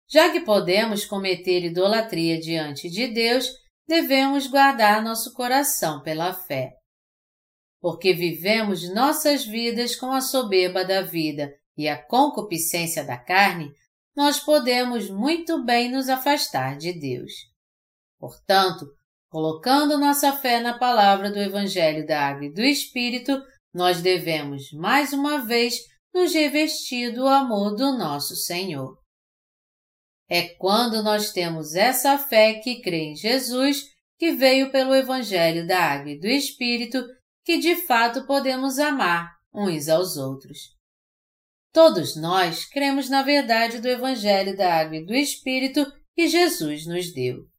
Já 0.08 0.30
que 0.30 0.40
podemos 0.40 1.06
cometer 1.06 1.64
idolatria 1.64 2.38
diante 2.38 2.90
de 2.90 3.08
Deus, 3.08 3.48
devemos 3.86 4.46
guardar 4.46 5.02
nosso 5.02 5.32
coração 5.32 6.02
pela 6.02 6.34
fé. 6.34 6.74
Porque 7.80 8.12
vivemos 8.12 8.92
nossas 8.94 9.44
vidas 9.44 9.96
com 9.96 10.12
a 10.12 10.20
soberba 10.20 10.84
da 10.84 11.00
vida 11.02 11.50
e 11.76 11.88
a 11.88 11.96
concupiscência 11.96 13.02
da 13.02 13.16
carne, 13.16 13.72
nós 14.14 14.38
podemos 14.38 15.08
muito 15.08 15.64
bem 15.64 15.90
nos 15.90 16.08
afastar 16.08 16.76
de 16.76 16.92
Deus. 16.92 17.32
Portanto, 18.18 18.86
Colocando 19.32 19.96
nossa 19.96 20.30
fé 20.30 20.60
na 20.60 20.76
palavra 20.76 21.30
do 21.30 21.38
Evangelho 21.38 22.06
da 22.06 22.20
Água 22.28 22.44
e 22.44 22.52
do 22.52 22.60
Espírito, 22.60 23.42
nós 23.72 24.02
devemos, 24.02 24.70
mais 24.72 25.14
uma 25.14 25.38
vez, 25.38 25.76
nos 26.12 26.34
revestir 26.34 27.14
do 27.14 27.26
amor 27.26 27.74
do 27.74 27.96
nosso 27.96 28.36
Senhor. 28.36 28.94
é 30.28 30.48
quando 30.56 31.02
nós 31.02 31.32
temos 31.32 31.74
essa 31.74 32.18
fé 32.18 32.60
que 32.60 32.82
crê 32.82 33.04
em 33.04 33.16
Jesus, 33.16 33.84
que 34.18 34.32
veio 34.32 34.70
pelo 34.70 34.94
Evangelho 34.94 35.66
da 35.66 35.78
Água 35.78 36.10
e 36.10 36.20
do 36.20 36.26
Espírito, 36.26 37.02
que 37.42 37.56
de 37.56 37.74
fato 37.74 38.26
podemos 38.26 38.78
amar 38.78 39.32
uns 39.54 39.88
aos 39.88 40.18
outros. 40.18 40.58
Todos 41.72 42.16
nós 42.16 42.66
cremos 42.66 43.08
na 43.08 43.22
verdade 43.22 43.80
do 43.80 43.88
Evangelho 43.88 44.54
da 44.54 44.74
Água 44.74 44.98
e 44.98 45.06
do 45.06 45.14
Espírito 45.14 45.90
que 46.14 46.28
Jesus 46.28 46.84
nos 46.84 47.10
deu. 47.14 47.50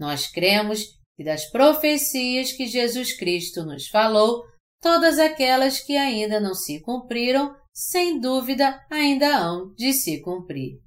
Nós 0.00 0.26
cremos 0.26 0.98
que 1.14 1.22
das 1.22 1.44
profecias 1.50 2.52
que 2.52 2.66
Jesus 2.66 3.12
Cristo 3.12 3.66
nos 3.66 3.86
falou, 3.86 4.42
todas 4.80 5.18
aquelas 5.18 5.78
que 5.78 5.94
ainda 5.94 6.40
não 6.40 6.54
se 6.54 6.80
cumpriram, 6.80 7.54
sem 7.70 8.18
dúvida 8.18 8.82
ainda 8.90 9.36
hão 9.36 9.74
de 9.74 9.92
se 9.92 10.22
cumprir. 10.22 10.80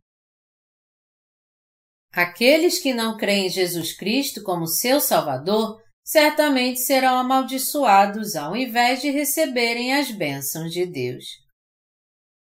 Aqueles 2.11 2.79
que 2.79 2.91
não 2.91 3.15
creem 3.15 3.45
em 3.45 3.49
Jesus 3.49 3.95
Cristo 3.95 4.41
como 4.41 4.65
seu 4.65 4.99
Salvador 4.99 5.79
certamente 6.03 6.79
serão 6.79 7.15
amaldiçoados 7.17 8.35
ao 8.35 8.55
invés 8.55 9.01
de 9.01 9.11
receberem 9.11 9.93
as 9.93 10.09
bênçãos 10.11 10.71
de 10.71 10.87
Deus. 10.87 11.25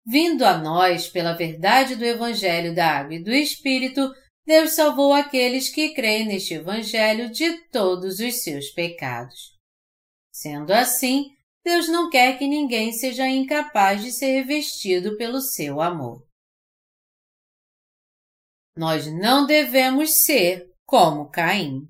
Vindo 0.06 0.46
a 0.46 0.58
nós 0.58 1.08
pela 1.08 1.34
verdade 1.34 1.96
do 1.96 2.06
Evangelho 2.06 2.76
da 2.76 3.00
Água 3.00 3.16
e 3.16 3.24
do 3.24 3.32
Espírito, 3.32 4.12
Deus 4.46 4.72
salvou 4.74 5.14
aqueles 5.14 5.70
que 5.70 5.94
creem 5.94 6.28
neste 6.28 6.56
Evangelho 6.56 7.32
de 7.32 7.66
todos 7.70 8.20
os 8.20 8.44
seus 8.44 8.70
pecados. 8.70 9.58
Sendo 10.34 10.74
assim, 10.74 11.34
Deus 11.64 11.88
não 11.88 12.10
quer 12.10 12.38
que 12.38 12.46
ninguém 12.46 12.92
seja 12.92 13.28
incapaz 13.28 14.04
de 14.04 14.12
ser 14.12 14.32
revestido 14.32 15.16
pelo 15.16 15.40
seu 15.40 15.80
amor. 15.80 16.28
Nós 18.76 19.08
não 19.08 19.46
devemos 19.46 20.26
ser 20.26 20.74
como 20.86 21.30
Caim. 21.30 21.88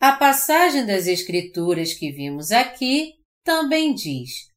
A 0.00 0.16
passagem 0.16 0.86
das 0.86 1.06
Escrituras 1.06 1.92
que 1.92 2.10
vimos 2.10 2.50
aqui 2.50 3.20
também 3.44 3.94
diz: 3.94 4.50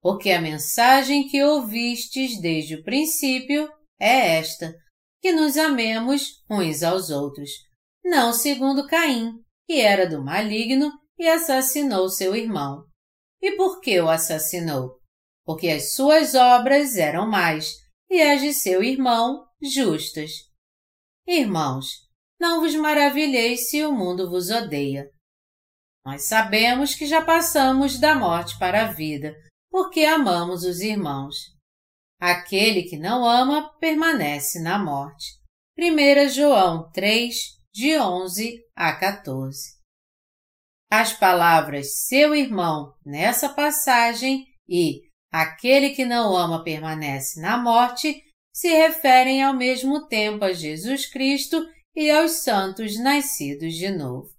Porque 0.00 0.30
a 0.30 0.40
mensagem 0.40 1.28
que 1.28 1.42
ouvistes 1.42 2.40
desde 2.40 2.76
o 2.76 2.84
princípio 2.84 3.68
é 4.02 4.38
esta, 4.38 4.74
que 5.20 5.30
nos 5.30 5.56
amemos 5.56 6.42
uns 6.50 6.82
aos 6.82 7.08
outros, 7.08 7.50
não 8.04 8.32
segundo 8.32 8.88
Caim, 8.88 9.32
que 9.64 9.80
era 9.80 10.08
do 10.08 10.20
maligno 10.20 10.90
e 11.16 11.28
assassinou 11.28 12.08
seu 12.08 12.34
irmão. 12.34 12.84
E 13.40 13.52
por 13.52 13.80
que 13.80 14.00
o 14.00 14.10
assassinou? 14.10 14.98
Porque 15.44 15.68
as 15.68 15.94
suas 15.94 16.34
obras 16.34 16.96
eram 16.96 17.30
más 17.30 17.76
e 18.10 18.20
as 18.20 18.40
de 18.40 18.52
seu 18.52 18.82
irmão 18.82 19.46
justas. 19.62 20.32
Irmãos, 21.24 21.86
não 22.40 22.60
vos 22.60 22.74
maravilheis 22.74 23.70
se 23.70 23.84
o 23.84 23.92
mundo 23.92 24.28
vos 24.28 24.50
odeia. 24.50 25.08
Nós 26.04 26.24
sabemos 26.24 26.96
que 26.96 27.06
já 27.06 27.24
passamos 27.24 28.00
da 28.00 28.16
morte 28.16 28.58
para 28.58 28.82
a 28.82 28.92
vida, 28.92 29.32
porque 29.70 30.04
amamos 30.04 30.64
os 30.64 30.80
irmãos. 30.80 31.36
Aquele 32.24 32.84
que 32.84 32.96
não 32.96 33.28
ama 33.28 33.76
permanece 33.80 34.62
na 34.62 34.78
morte. 34.78 35.40
1 35.76 36.28
João 36.28 36.88
3, 36.92 37.34
de 37.74 37.98
11 37.98 38.64
a 38.76 38.92
14. 38.92 39.76
As 40.88 41.12
palavras 41.12 42.06
seu 42.06 42.32
irmão 42.32 42.94
nessa 43.04 43.48
passagem 43.48 44.46
e 44.68 45.00
aquele 45.32 45.90
que 45.96 46.04
não 46.04 46.36
ama 46.36 46.62
permanece 46.62 47.40
na 47.40 47.56
morte 47.56 48.22
se 48.54 48.68
referem 48.68 49.42
ao 49.42 49.52
mesmo 49.52 50.06
tempo 50.06 50.44
a 50.44 50.52
Jesus 50.52 51.06
Cristo 51.06 51.60
e 51.92 52.08
aos 52.08 52.44
santos 52.44 52.96
nascidos 53.00 53.74
de 53.74 53.90
novo. 53.90 54.30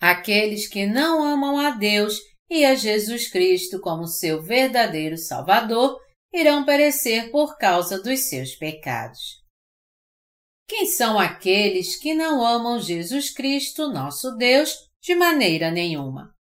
Aqueles 0.00 0.66
que 0.66 0.86
não 0.86 1.22
amam 1.22 1.58
a 1.58 1.72
Deus 1.72 2.18
e 2.48 2.64
a 2.64 2.74
Jesus 2.74 3.28
Cristo 3.28 3.78
como 3.82 4.06
seu 4.06 4.42
verdadeiro 4.42 5.18
Salvador 5.18 6.05
irão 6.36 6.64
perecer 6.64 7.30
por 7.30 7.56
causa 7.56 8.02
dos 8.02 8.28
seus 8.28 8.54
pecados. 8.54 9.44
Quem 10.68 10.86
são 10.86 11.18
aqueles 11.18 11.96
que 11.96 12.14
não 12.14 12.44
amam 12.44 12.80
Jesus 12.80 13.30
Cristo, 13.30 13.88
nosso 13.88 14.36
Deus, 14.36 14.74
de 15.00 15.14
maneira 15.14 15.70
nenhuma? 15.70 16.34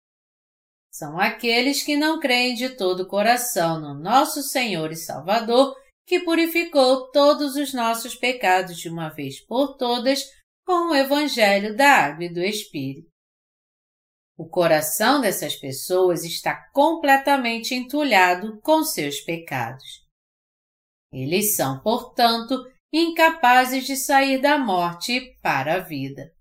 São 0.92 1.18
aqueles 1.18 1.83
que 1.83 1.96
não 1.96 2.20
creem 2.20 2.55
de 2.55 2.70
todo 2.70 3.00
o 3.00 3.09
coração 3.09 3.81
no 3.81 3.94
nosso 3.94 4.42
Senhor 4.42 4.92
e 4.92 4.96
Salvador 4.96 5.74
que 6.07 6.20
purificou 6.20 7.11
todos 7.11 7.57
os 7.57 7.72
nossos 7.72 8.14
pecados 8.14 8.78
de 8.78 8.88
uma 8.88 9.09
vez 9.09 9.44
por 9.44 9.76
todas 9.76 10.24
com 10.64 10.90
o 10.90 10.94
Evangelho 10.94 11.76
da 11.76 11.88
Água 11.88 12.24
e 12.24 12.33
do 12.33 12.40
Espírito. 12.40 13.12
O 14.42 14.48
coração 14.48 15.20
dessas 15.20 15.55
pessoas 15.55 16.24
está 16.24 16.68
completamente 16.72 17.76
entulhado 17.76 18.61
com 18.61 18.83
seus 18.83 19.20
pecados. 19.20 20.05
Eles 21.12 21.55
são, 21.55 21.81
portanto, 21.81 22.57
incapazes 22.92 23.87
de 23.87 23.96
sair 23.96 24.40
da 24.42 24.59
morte 24.59 25.38
para 25.40 25.76
a 25.76 25.78
vida. 25.78 26.35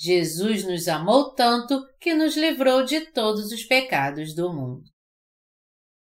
Jesus 0.00 0.62
nos 0.62 0.86
amou 0.86 1.34
tanto 1.34 1.84
que 1.98 2.14
nos 2.14 2.36
livrou 2.36 2.84
de 2.84 3.10
todos 3.10 3.50
os 3.50 3.64
pecados 3.64 4.32
do 4.32 4.54
mundo. 4.54 4.84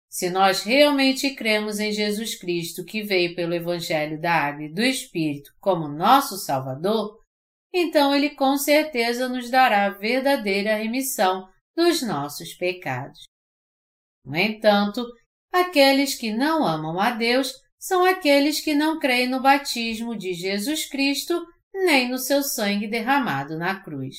Se 0.08 0.30
nós 0.30 0.62
realmente 0.62 1.34
cremos 1.34 1.80
em 1.80 1.92
Jesus 1.92 2.38
Cristo 2.38 2.86
que 2.86 3.02
veio 3.02 3.36
pelo 3.36 3.56
Evangelho 3.56 4.22
da 4.22 4.32
Água 4.32 4.66
e 4.66 4.72
do 4.72 4.84
Espírito 4.84 5.50
como 5.60 5.88
nosso 5.88 6.38
Salvador, 6.38 7.26
então 7.74 8.16
Ele 8.16 8.32
com 8.32 8.58
certeza 8.58 9.28
nos 9.28 9.50
dará 9.50 9.86
a 9.86 9.98
verdadeira 9.98 10.76
remissão 10.76 11.48
dos 11.76 12.02
nossos 12.02 12.54
pecados. 12.54 13.24
No 14.26 14.36
entanto, 14.36 15.06
aqueles 15.52 16.16
que 16.16 16.34
não 16.34 16.66
amam 16.66 17.00
a 17.00 17.12
Deus 17.12 17.54
são 17.80 18.04
aqueles 18.04 18.60
que 18.60 18.74
não 18.74 19.00
creem 19.00 19.30
no 19.30 19.42
batismo 19.42 20.18
de 20.18 20.34
Jesus 20.34 20.90
Cristo 20.90 21.46
nem 21.74 22.10
no 22.10 22.18
seu 22.18 22.42
sangue 22.42 22.88
derramado 22.88 23.58
na 23.58 23.82
cruz. 23.82 24.16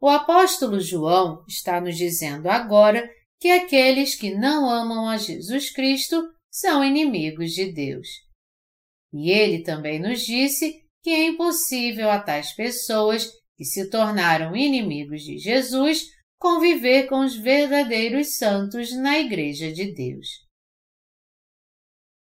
O 0.00 0.08
apóstolo 0.08 0.80
João 0.80 1.44
está 1.46 1.80
nos 1.80 1.96
dizendo 1.96 2.48
agora 2.48 3.08
que 3.38 3.50
aqueles 3.50 4.14
que 4.14 4.34
não 4.34 4.68
amam 4.68 5.08
a 5.08 5.16
Jesus 5.16 5.70
Cristo 5.70 6.22
são 6.50 6.82
inimigos 6.82 7.52
de 7.52 7.72
Deus. 7.72 8.08
E 9.12 9.30
ele 9.30 9.62
também 9.62 10.00
nos 10.00 10.20
disse 10.20 10.85
que 11.06 11.10
é 11.10 11.28
impossível 11.28 12.10
a 12.10 12.18
tais 12.18 12.52
pessoas 12.52 13.30
que 13.56 13.64
se 13.64 13.88
tornaram 13.88 14.56
inimigos 14.56 15.22
de 15.22 15.38
Jesus 15.38 16.02
conviver 16.36 17.06
com 17.06 17.24
os 17.24 17.36
verdadeiros 17.36 18.36
santos 18.36 18.92
na 18.92 19.16
Igreja 19.20 19.72
de 19.72 19.94
Deus. 19.94 20.26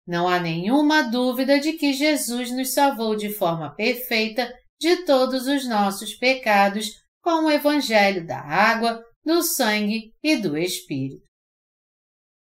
Não 0.05 0.27
há 0.27 0.37
nenhuma 0.37 1.03
dúvida 1.03 1.61
de 1.61 1.71
que 1.77 1.93
Jesus 1.93 2.51
nos 2.51 2.73
salvou 2.73 3.15
de 3.15 3.29
forma 3.29 3.73
perfeita 3.73 4.53
de 4.77 5.05
todos 5.05 5.47
os 5.47 5.65
nossos 5.65 6.13
pecados 6.15 6.89
com 7.21 7.45
o 7.45 7.51
Evangelho 7.51 8.27
da 8.27 8.41
água, 8.41 9.01
do 9.23 9.41
sangue 9.43 10.13
e 10.21 10.35
do 10.35 10.57
Espírito. 10.57 11.23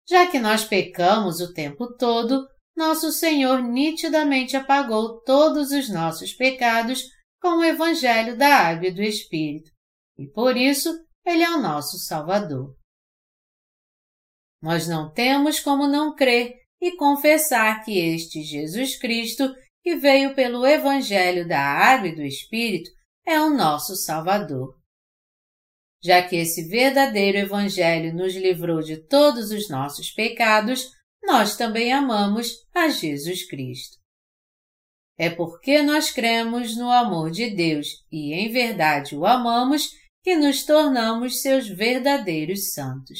Já 0.09 0.31
que 0.31 0.38
nós 0.38 0.64
pecamos 0.64 1.40
o 1.40 1.53
tempo 1.53 1.96
todo, 1.96 2.46
nosso 2.78 3.12
Senhor 3.12 3.62
nitidamente 3.62 4.56
apagou 4.56 5.20
todos 5.22 5.72
os 5.72 5.90
nossos 5.90 6.32
pecados 6.32 7.04
com 7.40 7.58
o 7.58 7.64
Evangelho 7.64 8.36
da 8.38 8.56
Água 8.56 8.86
e 8.86 8.90
do 8.90 9.02
Espírito, 9.02 9.70
e 10.16 10.26
por 10.26 10.56
isso 10.56 10.88
Ele 11.26 11.42
é 11.42 11.50
o 11.50 11.60
nosso 11.60 11.98
Salvador. 11.98 12.74
Nós 14.62 14.88
não 14.88 15.12
temos 15.12 15.60
como 15.60 15.86
não 15.86 16.14
crer 16.14 16.54
e 16.80 16.96
confessar 16.96 17.84
que 17.84 17.98
este 17.98 18.42
Jesus 18.42 18.96
Cristo, 18.96 19.54
que 19.82 19.96
veio 19.96 20.34
pelo 20.34 20.66
Evangelho 20.66 21.46
da 21.46 21.60
Água 21.60 22.08
e 22.08 22.14
do 22.14 22.22
Espírito, 22.22 22.90
é 23.26 23.40
o 23.40 23.50
nosso 23.50 23.94
Salvador 23.94 24.78
já 26.02 26.22
que 26.22 26.36
esse 26.36 26.68
verdadeiro 26.68 27.38
Evangelho 27.38 28.14
nos 28.14 28.34
livrou 28.34 28.80
de 28.80 28.96
todos 28.96 29.50
os 29.50 29.68
nossos 29.68 30.10
pecados, 30.10 30.90
nós 31.22 31.57
também 31.57 31.92
amamos 31.92 32.48
a 32.74 32.88
Jesus 32.88 33.46
Cristo. 33.48 33.98
É 35.18 35.28
porque 35.28 35.83
nós 35.83 36.11
cremos 36.11 36.76
no 36.76 36.90
amor 36.90 37.31
de 37.31 37.50
Deus 37.50 37.88
e 38.11 38.33
em 38.33 38.52
verdade 38.52 39.16
o 39.16 39.26
amamos 39.26 39.88
que 40.22 40.37
nos 40.37 40.64
tornamos 40.64 41.42
seus 41.42 41.68
verdadeiros 41.68 42.72
santos. 42.72 43.18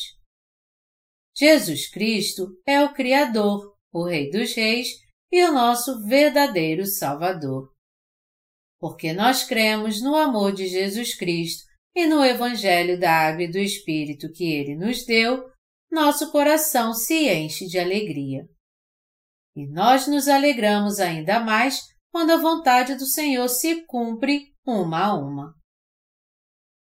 Jesus 1.37 1.91
Cristo 1.91 2.49
é 2.67 2.83
o 2.83 2.93
Criador, 2.93 3.75
o 3.93 4.05
Rei 4.05 4.31
dos 4.31 4.55
Reis 4.55 4.89
e 5.31 5.43
o 5.45 5.53
nosso 5.53 6.05
verdadeiro 6.07 6.87
Salvador. 6.87 7.73
Porque 8.81 9.13
nós 9.13 9.43
cremos 9.43 10.01
no 10.01 10.15
amor 10.15 10.53
de 10.53 10.67
Jesus 10.69 11.15
Cristo 11.15 11.65
e 11.95 12.07
no 12.07 12.25
Evangelho 12.25 12.99
da 12.99 13.11
Água 13.11 13.43
e 13.43 13.51
do 13.51 13.59
Espírito 13.59 14.31
que 14.31 14.53
Ele 14.53 14.77
nos 14.77 15.05
deu, 15.05 15.51
nosso 15.91 16.31
coração 16.31 16.93
se 16.93 17.29
enche 17.29 17.67
de 17.67 17.79
alegria. 17.79 18.47
E 19.57 19.67
nós 19.67 20.07
nos 20.07 20.29
alegramos 20.29 21.01
ainda 21.01 21.41
mais 21.41 21.83
quando 22.13 22.31
a 22.31 22.37
vontade 22.37 22.95
do 22.95 23.07
Senhor 23.07 23.49
se 23.49 23.85
cumpre 23.87 24.53
uma 24.67 25.07
a 25.07 25.15
uma. 25.15 25.55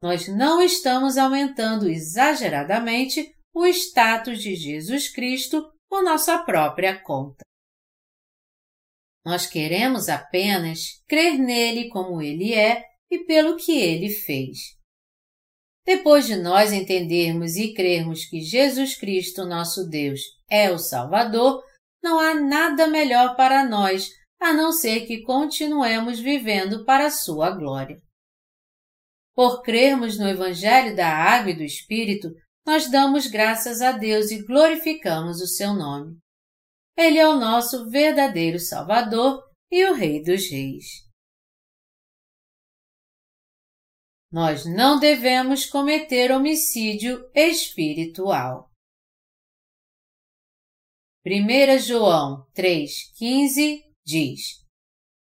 Nós 0.03 0.29
não 0.29 0.61
estamos 0.61 1.17
aumentando 1.17 1.89
exageradamente 1.89 3.35
o 3.55 3.67
status 3.67 4.43
de 4.43 4.55
Jesus 4.55 5.11
Cristo 5.11 5.73
por 5.89 6.03
nossa 6.03 6.39
própria 6.45 7.03
conta. 7.03 7.45
Nós 9.25 9.47
queremos 9.47 10.09
apenas 10.09 11.03
crer 11.09 11.39
nele 11.39 11.89
como 11.89 12.21
ele 12.21 12.53
é 12.53 12.85
e 13.11 13.25
pelo 13.25 13.57
que 13.57 13.73
ele 13.73 14.11
fez. 14.11 14.76
Depois 15.87 16.27
de 16.27 16.35
nós 16.35 16.73
entendermos 16.73 17.55
e 17.55 17.73
crermos 17.73 18.25
que 18.25 18.41
Jesus 18.41 18.97
Cristo, 18.97 19.47
nosso 19.47 19.89
Deus, 19.89 20.21
é 20.51 20.69
o 20.73 20.79
Salvador, 20.79 21.63
não 22.03 22.19
há 22.19 22.35
nada 22.35 22.89
melhor 22.89 23.37
para 23.37 23.65
nós 23.65 24.11
a 24.41 24.53
não 24.53 24.73
ser 24.73 25.07
que 25.07 25.23
continuemos 25.23 26.19
vivendo 26.19 26.85
para 26.85 27.07
a 27.07 27.11
sua 27.11 27.51
glória. 27.53 28.01
Por 29.33 29.63
crermos 29.63 30.19
no 30.19 30.29
Evangelho 30.29 30.97
da 30.97 31.09
Água 31.09 31.53
e 31.53 31.57
do 31.57 31.63
Espírito, 31.63 32.31
nós 32.67 32.91
damos 32.91 33.29
graças 33.29 33.81
a 33.81 33.93
Deus 33.93 34.33
e 34.33 34.45
glorificamos 34.45 35.41
o 35.41 35.47
seu 35.47 35.73
nome. 35.73 36.17
Ele 36.97 37.19
é 37.19 37.29
o 37.29 37.39
nosso 37.39 37.89
verdadeiro 37.89 38.59
Salvador 38.59 39.41
e 39.71 39.85
o 39.85 39.95
Rei 39.95 40.21
dos 40.21 40.51
Reis. 40.51 41.06
Nós 44.37 44.67
não 44.67 45.01
devemos 45.01 45.65
cometer 45.65 46.31
homicídio 46.31 47.27
espiritual. 47.35 48.71
1 51.25 51.79
João 51.79 52.47
3,15 52.55 53.83
diz: 54.05 54.63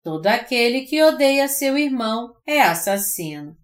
Todo 0.04 0.28
aquele 0.28 0.86
que 0.86 1.02
odeia 1.02 1.48
seu 1.48 1.76
irmão 1.76 2.40
é 2.46 2.62
assassino. 2.62 3.58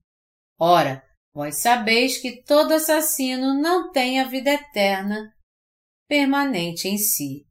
Ora, 0.58 1.00
Vós 1.32 1.58
sabeis 1.58 2.18
que 2.18 2.42
todo 2.42 2.72
assassino 2.72 3.54
não 3.54 3.92
tem 3.92 4.20
a 4.20 4.24
vida 4.26 4.50
eterna 4.50 5.32
permanente 6.08 6.88
em 6.88 6.98
si. 6.98 7.46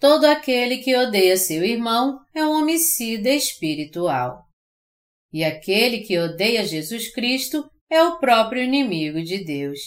Todo 0.00 0.24
aquele 0.24 0.78
que 0.78 0.96
odeia 0.96 1.36
seu 1.36 1.62
irmão 1.62 2.18
é 2.34 2.42
um 2.44 2.52
homicida 2.52 3.28
espiritual. 3.28 4.49
E 5.32 5.44
aquele 5.44 6.00
que 6.00 6.18
odeia 6.18 6.64
Jesus 6.64 7.12
Cristo 7.12 7.68
é 7.90 8.02
o 8.02 8.18
próprio 8.18 8.62
inimigo 8.62 9.22
de 9.22 9.44
Deus. 9.44 9.78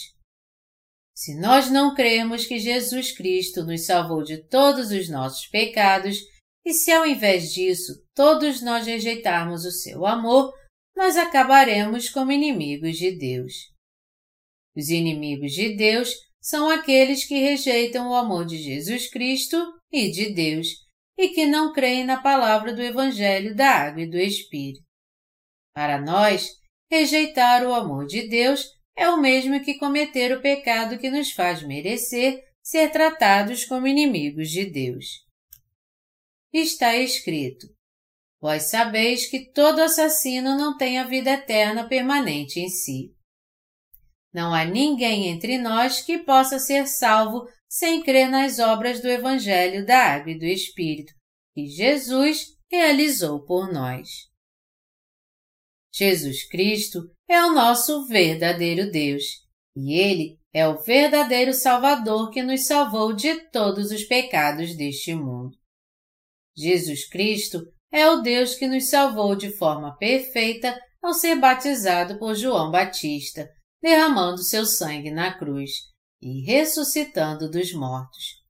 Se 1.14 1.38
nós 1.38 1.70
não 1.70 1.94
crermos 1.94 2.44
que 2.44 2.58
Jesus 2.58 3.12
Cristo 3.12 3.64
nos 3.64 3.86
salvou 3.86 4.24
de 4.24 4.42
todos 4.48 4.90
os 4.90 5.08
nossos 5.08 5.46
pecados, 5.46 6.18
e 6.64 6.72
se 6.72 6.90
ao 6.90 7.06
invés 7.06 7.52
disso 7.52 7.92
todos 8.14 8.62
nós 8.62 8.86
rejeitarmos 8.86 9.64
o 9.64 9.70
seu 9.70 10.04
amor, 10.06 10.52
nós 10.96 11.16
acabaremos 11.16 12.08
como 12.08 12.32
inimigos 12.32 12.96
de 12.96 13.12
Deus. 13.12 13.52
Os 14.76 14.88
inimigos 14.88 15.52
de 15.52 15.76
Deus 15.76 16.10
são 16.40 16.68
aqueles 16.68 17.24
que 17.24 17.38
rejeitam 17.38 18.10
o 18.10 18.14
amor 18.14 18.44
de 18.44 18.56
Jesus 18.58 19.08
Cristo 19.08 19.56
e 19.92 20.10
de 20.10 20.32
Deus 20.34 20.68
e 21.16 21.28
que 21.28 21.46
não 21.46 21.72
creem 21.72 22.04
na 22.04 22.20
palavra 22.20 22.74
do 22.74 22.82
Evangelho 22.82 23.54
da 23.54 23.70
Água 23.70 24.02
e 24.02 24.10
do 24.10 24.18
Espírito. 24.18 24.82
Para 25.74 26.00
nós, 26.00 26.50
rejeitar 26.88 27.66
o 27.66 27.74
amor 27.74 28.06
de 28.06 28.28
Deus 28.28 28.64
é 28.96 29.08
o 29.10 29.20
mesmo 29.20 29.60
que 29.60 29.74
cometer 29.74 30.36
o 30.36 30.40
pecado 30.40 30.98
que 30.98 31.10
nos 31.10 31.32
faz 31.32 31.62
merecer 31.62 32.42
ser 32.62 32.90
tratados 32.90 33.64
como 33.64 33.86
inimigos 33.86 34.48
de 34.48 34.64
Deus. 34.64 35.24
Está 36.52 36.96
escrito: 36.96 37.66
Vós 38.40 38.64
sabeis 38.64 39.26
que 39.26 39.50
todo 39.52 39.80
assassino 39.80 40.56
não 40.56 40.76
tem 40.76 40.98
a 40.98 41.04
vida 41.04 41.32
eterna 41.32 41.88
permanente 41.88 42.60
em 42.60 42.68
si. 42.68 43.12
Não 44.32 44.54
há 44.54 44.64
ninguém 44.64 45.28
entre 45.28 45.58
nós 45.58 46.00
que 46.00 46.18
possa 46.18 46.58
ser 46.58 46.86
salvo 46.86 47.48
sem 47.68 48.02
crer 48.02 48.28
nas 48.28 48.60
obras 48.60 49.00
do 49.00 49.08
Evangelho 49.08 49.84
da 49.84 49.98
Água 49.98 50.30
e 50.30 50.38
do 50.38 50.44
Espírito, 50.44 51.12
que 51.52 51.66
Jesus 51.66 52.56
realizou 52.70 53.44
por 53.44 53.72
nós. 53.72 54.32
Jesus 55.96 56.48
Cristo 56.48 57.08
é 57.28 57.40
o 57.44 57.54
nosso 57.54 58.04
verdadeiro 58.08 58.90
Deus, 58.90 59.22
e 59.76 59.94
Ele 59.96 60.40
é 60.52 60.66
o 60.66 60.82
verdadeiro 60.82 61.54
Salvador 61.54 62.30
que 62.30 62.42
nos 62.42 62.66
salvou 62.66 63.12
de 63.12 63.48
todos 63.50 63.92
os 63.92 64.02
pecados 64.02 64.76
deste 64.76 65.14
mundo. 65.14 65.56
Jesus 66.56 67.08
Cristo 67.08 67.62
é 67.92 68.10
o 68.10 68.22
Deus 68.22 68.56
que 68.56 68.66
nos 68.66 68.90
salvou 68.90 69.36
de 69.36 69.56
forma 69.56 69.96
perfeita 69.96 70.76
ao 71.00 71.14
ser 71.14 71.36
batizado 71.36 72.18
por 72.18 72.34
João 72.34 72.72
Batista, 72.72 73.48
derramando 73.80 74.42
seu 74.42 74.66
sangue 74.66 75.12
na 75.12 75.38
cruz 75.38 75.70
e 76.20 76.44
ressuscitando 76.44 77.48
dos 77.48 77.72
mortos. 77.72 78.42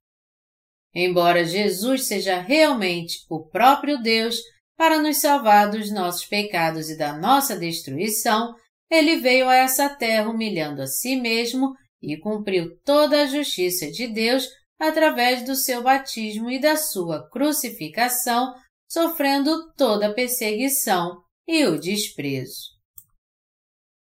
Embora 0.95 1.45
Jesus 1.45 2.07
seja 2.07 2.39
realmente 2.39 3.19
o 3.29 3.47
próprio 3.47 4.01
Deus 4.01 4.37
para 4.77 4.99
nos 4.99 5.17
salvar 5.17 5.69
dos 5.69 5.91
nossos 5.91 6.25
pecados 6.25 6.89
e 6.89 6.97
da 6.97 7.17
nossa 7.17 7.55
destruição, 7.55 8.55
ele 8.89 9.17
veio 9.17 9.47
a 9.47 9.55
essa 9.55 9.89
terra 9.89 10.29
humilhando 10.29 10.81
a 10.81 10.87
si 10.87 11.15
mesmo 11.15 11.73
e 12.01 12.17
cumpriu 12.17 12.77
toda 12.83 13.21
a 13.21 13.27
justiça 13.27 13.89
de 13.89 14.07
Deus 14.07 14.47
através 14.79 15.45
do 15.45 15.55
seu 15.55 15.81
batismo 15.81 16.51
e 16.51 16.59
da 16.59 16.75
sua 16.75 17.29
crucificação 17.29 18.53
sofrendo 18.87 19.73
toda 19.73 20.07
a 20.07 20.13
perseguição 20.13 21.23
e 21.47 21.65
o 21.65 21.79
desprezo. 21.79 22.75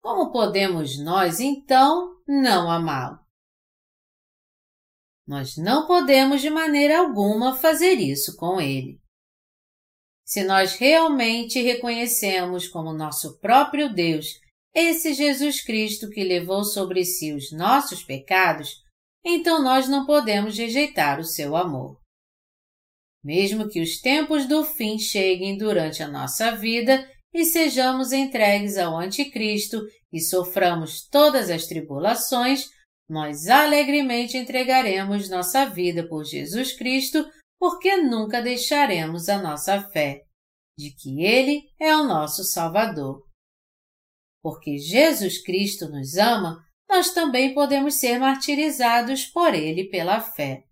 Como 0.03 0.31
podemos 0.31 0.99
nós, 1.03 1.41
então, 1.41 2.17
não 2.27 2.71
amá-lo? 2.71 3.19
Nós 5.27 5.57
não 5.57 5.87
podemos 5.87 6.41
de 6.41 6.51
maneira 6.51 6.99
alguma 6.99 7.57
fazer 7.57 7.95
isso 7.95 8.37
com 8.37 8.61
ele. 8.61 9.00
Se 10.31 10.45
nós 10.45 10.77
realmente 10.77 11.61
reconhecemos 11.61 12.69
como 12.69 12.93
nosso 12.93 13.37
próprio 13.41 13.93
Deus 13.93 14.39
esse 14.73 15.13
Jesus 15.13 15.61
Cristo 15.61 16.09
que 16.09 16.23
levou 16.23 16.63
sobre 16.63 17.05
si 17.05 17.33
os 17.33 17.51
nossos 17.51 18.05
pecados, 18.05 18.77
então 19.25 19.61
nós 19.61 19.89
não 19.89 20.07
podemos 20.07 20.57
rejeitar 20.57 21.19
o 21.19 21.25
seu 21.25 21.57
amor. 21.57 21.99
Mesmo 23.25 23.69
que 23.69 23.81
os 23.81 24.01
tempos 24.01 24.47
do 24.47 24.65
fim 24.65 25.01
cheguem 25.01 25.59
durante 25.59 26.01
a 26.01 26.07
nossa 26.07 26.53
vida 26.53 27.11
e 27.35 27.45
sejamos 27.45 28.13
entregues 28.13 28.79
ao 28.79 28.97
Anticristo 28.97 29.81
e 30.13 30.21
soframos 30.21 31.09
todas 31.09 31.51
as 31.51 31.67
tribulações, 31.67 32.69
nós 33.09 33.49
alegremente 33.49 34.37
entregaremos 34.37 35.29
nossa 35.29 35.67
vida 35.67 36.07
por 36.07 36.25
Jesus 36.25 36.73
Cristo, 36.73 37.29
porque 37.61 37.97
nunca 37.99 38.43
deixaremos 38.43 39.29
a 39.29 39.41
nossa 39.41 39.81
fé, 39.91 40.25
de 40.77 40.91
que 40.91 41.23
Ele 41.23 41.71
é 41.79 41.95
o 41.95 42.03
nosso 42.03 42.43
Salvador. 42.43 43.25
Porque 44.43 44.79
Jesus 44.79 45.41
Cristo 45.41 45.89
nos 45.89 46.17
ama, 46.17 46.65
nós 46.89 47.13
também 47.13 47.55
podemos 47.55 47.95
ser 47.95 48.19
martirizados 48.19 49.27
por 49.27 49.55
Ele 49.55 49.89
pela 49.89 50.21
fé 50.21 50.65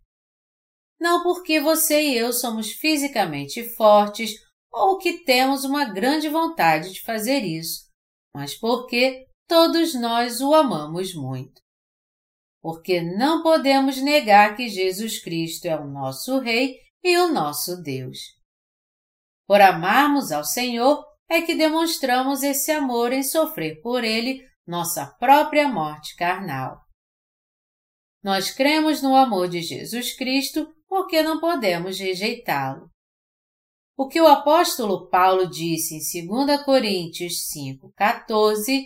não 1.00 1.22
porque 1.22 1.60
você 1.60 2.02
e 2.02 2.18
eu 2.18 2.32
somos 2.32 2.72
fisicamente 2.72 3.62
fortes 3.76 4.34
ou 4.70 4.98
que 4.98 5.24
temos 5.24 5.64
uma 5.64 5.84
grande 5.84 6.28
vontade 6.28 6.92
de 6.92 7.02
fazer 7.02 7.40
isso, 7.44 7.88
mas 8.34 8.54
porque 8.54 9.26
todos 9.46 9.94
nós 9.94 10.40
o 10.40 10.52
amamos 10.52 11.14
muito. 11.14 11.62
Porque 12.60 13.00
não 13.00 13.42
podemos 13.42 14.02
negar 14.02 14.56
que 14.56 14.68
Jesus 14.68 15.22
Cristo 15.22 15.66
é 15.66 15.78
o 15.78 15.86
nosso 15.86 16.38
Rei 16.40 16.76
e 17.02 17.16
o 17.18 17.32
nosso 17.32 17.80
Deus. 17.82 18.18
Por 19.46 19.60
amarmos 19.60 20.32
ao 20.32 20.44
Senhor 20.44 21.04
é 21.28 21.42
que 21.42 21.54
demonstramos 21.54 22.42
esse 22.42 22.70
amor 22.72 23.12
em 23.12 23.22
sofrer 23.22 23.80
por 23.80 24.02
Ele 24.04 24.46
nossa 24.66 25.06
própria 25.06 25.68
morte 25.68 26.14
carnal. 26.16 26.80
Nós 28.22 28.50
cremos 28.50 29.00
no 29.00 29.16
amor 29.16 29.48
de 29.48 29.62
Jesus 29.62 30.14
Cristo 30.14 30.68
porque 30.86 31.22
não 31.22 31.40
podemos 31.40 31.98
rejeitá-lo. 31.98 32.90
O 33.96 34.06
que 34.06 34.20
o 34.20 34.26
apóstolo 34.26 35.08
Paulo 35.08 35.48
disse 35.48 35.96
em 35.96 36.26
2 36.26 36.62
Coríntios 36.62 37.32
5,14, 37.52 38.84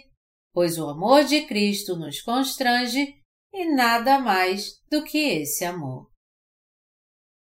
pois 0.53 0.79
o 0.79 0.89
amor 0.89 1.25
de 1.25 1.43
Cristo 1.43 1.97
nos 1.97 2.21
constrange 2.21 3.22
e 3.53 3.65
nada 3.75 4.19
mais 4.19 4.81
do 4.91 5.05
que 5.05 5.19
esse 5.19 5.65
amor. 5.65 6.11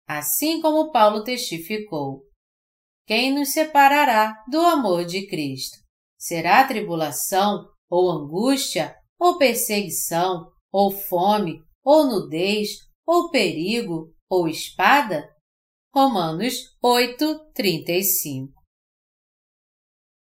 Assim 0.06 0.60
como 0.60 0.90
Paulo 0.90 1.22
testificou, 1.24 2.24
quem 3.06 3.34
nos 3.34 3.50
separará 3.50 4.42
do 4.48 4.60
amor 4.60 5.04
de 5.04 5.26
Cristo? 5.26 5.78
Será 6.18 6.66
tribulação, 6.66 7.68
ou 7.88 8.10
angústia, 8.10 8.96
ou 9.18 9.38
perseguição, 9.38 10.50
ou 10.72 10.90
fome, 10.90 11.62
ou 11.82 12.06
nudez, 12.06 12.70
ou 13.06 13.30
perigo, 13.30 14.14
ou 14.28 14.48
espada? 14.48 15.30
Romanos 15.94 16.76
8, 16.82 17.52
35 17.52 18.52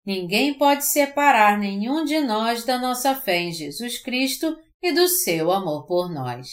Ninguém 0.05 0.59
pode 0.59 0.85
separar 0.85 1.59
nenhum 1.59 2.05
de 2.05 2.21
nós 2.21 2.65
da 2.65 2.79
nossa 2.79 3.15
fé 3.15 3.41
em 3.41 3.53
Jesus 3.53 4.03
Cristo 4.03 4.55
e 4.85 4.93
do 4.93 5.09
seu 5.09 5.51
amor 5.51 5.87
por 5.87 6.13
nós. 6.13 6.47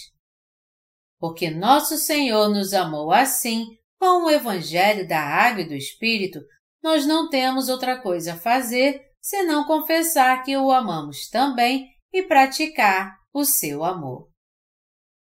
Porque 1.19 1.51
nosso 1.51 1.97
Senhor 1.97 2.47
nos 2.47 2.73
amou 2.73 3.11
assim, 3.11 3.65
com 3.99 4.23
o 4.23 4.29
Evangelho 4.29 5.05
da 5.05 5.19
Água 5.19 5.63
e 5.63 5.67
do 5.67 5.75
Espírito, 5.75 6.39
nós 6.81 7.05
não 7.05 7.29
temos 7.29 7.67
outra 7.67 8.01
coisa 8.01 8.33
a 8.33 8.39
fazer 8.39 9.01
senão 9.21 9.65
confessar 9.65 10.43
que 10.43 10.55
o 10.55 10.71
amamos 10.71 11.27
também 11.29 11.89
e 12.13 12.23
praticar 12.23 13.17
o 13.33 13.43
seu 13.43 13.83
amor. 13.83 14.29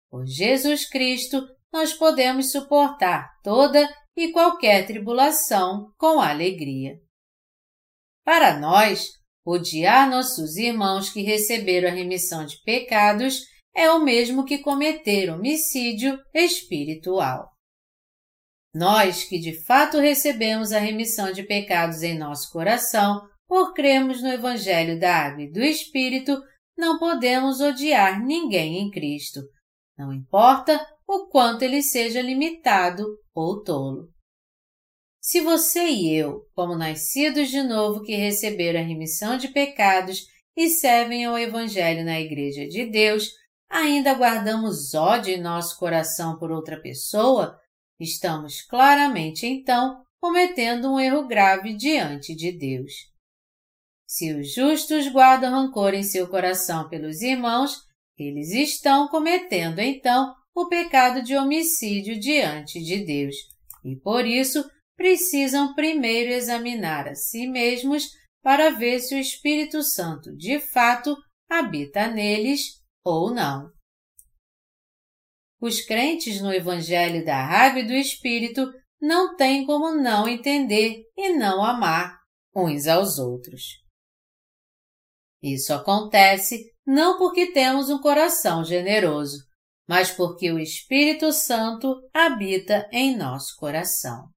Por 0.09 0.25
Jesus 0.25 0.88
Cristo, 0.88 1.45
nós 1.73 1.93
podemos 1.93 2.53
suportar 2.53 3.33
toda 3.43 3.93
e 4.17 4.31
qualquer 4.31 4.87
tribulação 4.87 5.93
com 5.99 6.21
alegria. 6.21 7.01
Para 8.25 8.59
nós, 8.61 9.09
odiar 9.44 10.09
nossos 10.09 10.57
irmãos 10.57 11.11
que 11.11 11.22
receberam 11.22 11.88
a 11.88 11.92
remissão 11.92 12.44
de 12.44 12.61
pecados 12.62 13.44
é 13.74 13.90
o 13.90 14.05
mesmo 14.05 14.44
que 14.44 14.59
cometer 14.59 15.31
homicídio 15.31 16.18
espiritual. 16.35 17.50
Nós 18.74 19.24
que 19.24 19.38
de 19.38 19.62
fato 19.64 19.98
recebemos 19.98 20.72
a 20.72 20.78
remissão 20.78 21.33
de 21.33 21.42
pecados 21.42 22.02
em 22.02 22.18
nosso 22.18 22.50
coração 22.50 23.20
por 23.46 23.74
cremos 23.74 24.22
no 24.22 24.28
Evangelho 24.28 24.98
da 24.98 25.14
Água 25.14 25.42
e 25.42 25.50
do 25.50 25.61
Espírito, 25.61 26.42
não 26.76 26.98
podemos 26.98 27.61
odiar 27.61 28.24
ninguém 28.24 28.78
em 28.78 28.90
Cristo, 28.90 29.40
não 29.96 30.12
importa 30.12 30.81
o 31.07 31.28
quanto 31.28 31.62
ele 31.62 31.83
seja 31.83 32.22
limitado 32.22 33.05
ou 33.35 33.62
tolo. 33.62 34.12
Se 35.22 35.40
você 35.40 35.87
e 35.87 36.12
eu, 36.16 36.48
como 36.52 36.76
nascidos 36.76 37.48
de 37.48 37.62
novo 37.62 38.02
que 38.02 38.16
receberam 38.16 38.80
a 38.80 38.82
remissão 38.82 39.38
de 39.38 39.46
pecados 39.46 40.26
e 40.56 40.68
servem 40.68 41.24
ao 41.24 41.38
Evangelho 41.38 42.04
na 42.04 42.20
Igreja 42.20 42.66
de 42.66 42.87
Deus, 42.87 43.30
ainda 43.70 44.14
guardamos 44.14 44.94
ódio 44.94 45.32
em 45.32 45.40
nosso 45.40 45.78
coração 45.78 46.37
por 46.40 46.50
outra 46.50 46.82
pessoa, 46.82 47.56
estamos 48.00 48.62
claramente 48.62 49.46
então 49.46 50.02
cometendo 50.20 50.92
um 50.92 50.98
erro 50.98 51.28
grave 51.28 51.72
diante 51.72 52.35
de 52.35 52.50
Deus. 52.50 52.90
Se 54.04 54.35
os 54.35 54.52
justos 54.52 55.06
guardam 55.06 55.52
rancor 55.52 55.94
em 55.94 56.02
seu 56.02 56.26
coração 56.26 56.88
pelos 56.88 57.22
irmãos, 57.22 57.78
eles 58.18 58.50
estão 58.50 59.06
cometendo 59.06 59.78
então 59.78 60.35
o 60.52 60.66
pecado 60.66 61.22
de 61.22 61.37
homicídio 61.37 62.18
diante 62.18 62.82
de 62.82 63.04
Deus 63.04 63.37
e 63.85 63.94
por 63.94 64.26
isso 64.26 64.68
precisam 64.96 65.74
primeiro 65.74 66.31
examinar 66.31 67.09
a 67.09 67.14
si 67.14 67.46
mesmos 67.46 68.11
para 68.42 68.70
ver 68.70 69.00
se 69.00 69.14
o 69.14 69.18
Espírito 69.18 69.83
Santo 69.83 70.37
de 70.37 70.59
fato 70.59 71.16
habita 71.48 72.09
neles 72.09 72.83
ou 73.05 73.33
não. 73.33 73.70
Os 75.61 75.81
crentes 75.81 76.40
no 76.40 76.52
Evangelho 76.52 77.24
da 77.24 77.37
Água 77.37 77.81
e 77.81 77.87
do 77.87 77.92
Espírito 77.92 78.72
não 79.00 79.37
têm 79.37 79.64
como 79.64 79.94
não 79.94 80.28
entender 80.28 81.05
e 81.16 81.31
não 81.35 81.64
amar 81.64 82.20
uns 82.55 82.87
aos 82.87 83.18
outros. 83.18 83.81
Isso 85.42 85.72
acontece 85.72 86.72
não 86.87 87.18
porque 87.18 87.52
temos 87.52 87.90
um 87.90 88.00
coração 88.00 88.64
generoso, 88.64 89.38
mas 89.88 90.11
porque 90.11 90.50
o 90.50 90.59
Espírito 90.59 91.33
Santo 91.33 91.94
habita 92.12 92.88
em 92.92 93.16
nosso 93.16 93.57
coração. 93.57 94.28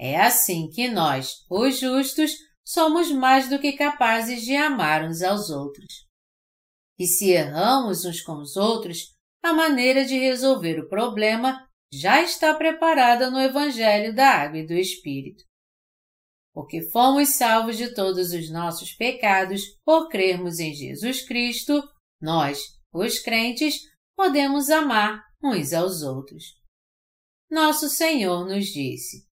É 0.00 0.18
assim 0.18 0.70
que 0.70 0.88
nós, 0.88 1.44
os 1.50 1.78
justos, 1.78 2.32
somos 2.64 3.10
mais 3.10 3.50
do 3.50 3.58
que 3.58 3.72
capazes 3.72 4.42
de 4.42 4.56
amar 4.56 5.04
uns 5.04 5.22
aos 5.22 5.50
outros. 5.50 6.06
E 6.98 7.06
se 7.06 7.30
erramos 7.30 8.04
uns 8.04 8.22
com 8.22 8.40
os 8.40 8.56
outros, 8.56 9.14
a 9.42 9.52
maneira 9.52 10.04
de 10.04 10.18
resolver 10.18 10.80
o 10.80 10.88
problema 10.88 11.68
já 11.92 12.22
está 12.22 12.54
preparada 12.54 13.30
no 13.30 13.38
Evangelho 13.38 14.14
da 14.14 14.28
Água 14.28 14.58
e 14.58 14.66
do 14.66 14.74
Espírito 14.74 15.44
porque 16.52 16.82
fomos 16.90 17.30
salvos 17.30 17.76
de 17.76 17.94
todos 17.94 18.32
os 18.32 18.50
nossos 18.50 18.92
pecados 18.92 19.62
por 19.84 20.08
crermos 20.08 20.58
em 20.58 20.74
Jesus 20.74 21.26
Cristo, 21.26 21.82
nós, 22.20 22.78
os 22.92 23.18
crentes, 23.18 23.80
podemos 24.16 24.68
amar 24.68 25.24
uns 25.42 25.72
aos 25.72 26.02
outros. 26.02 26.44
Nosso 27.50 27.88
Senhor 27.88 28.46
nos 28.46 28.66
disse: 28.66 29.26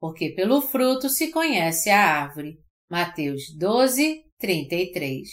Porque 0.00 0.30
pelo 0.30 0.62
fruto 0.62 1.08
se 1.08 1.30
conhece 1.30 1.90
a 1.90 2.00
árvore. 2.00 2.58
Mateus 2.90 3.54
12, 3.56 4.24
33. 4.38 5.28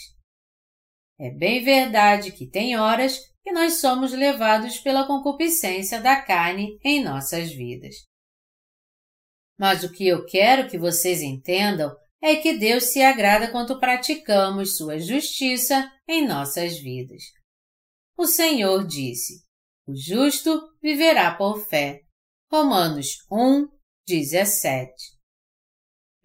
É 1.18 1.30
bem 1.30 1.64
verdade 1.64 2.30
que 2.30 2.46
tem 2.46 2.76
horas 2.76 3.18
que 3.42 3.50
nós 3.50 3.80
somos 3.80 4.12
levados 4.12 4.78
pela 4.78 5.06
concupiscência 5.06 6.00
da 6.00 6.20
carne 6.20 6.78
em 6.84 7.02
nossas 7.02 7.50
vidas. 7.50 7.94
Mas 9.58 9.82
o 9.82 9.90
que 9.90 10.06
eu 10.06 10.24
quero 10.26 10.68
que 10.68 10.78
vocês 10.78 11.22
entendam 11.22 11.90
é 12.22 12.36
que 12.36 12.56
Deus 12.56 12.84
se 12.84 13.00
agrada 13.00 13.50
quando 13.50 13.80
praticamos 13.80 14.76
Sua 14.76 14.98
justiça 14.98 15.90
em 16.06 16.26
nossas 16.26 16.78
vidas. 16.78 17.22
O 18.16 18.26
Senhor 18.26 18.86
disse: 18.86 19.44
O 19.86 19.96
justo 19.96 20.60
viverá 20.80 21.34
por 21.34 21.66
fé. 21.66 22.02
Romanos 22.50 23.24
1, 23.30 23.68
17. 24.08 24.90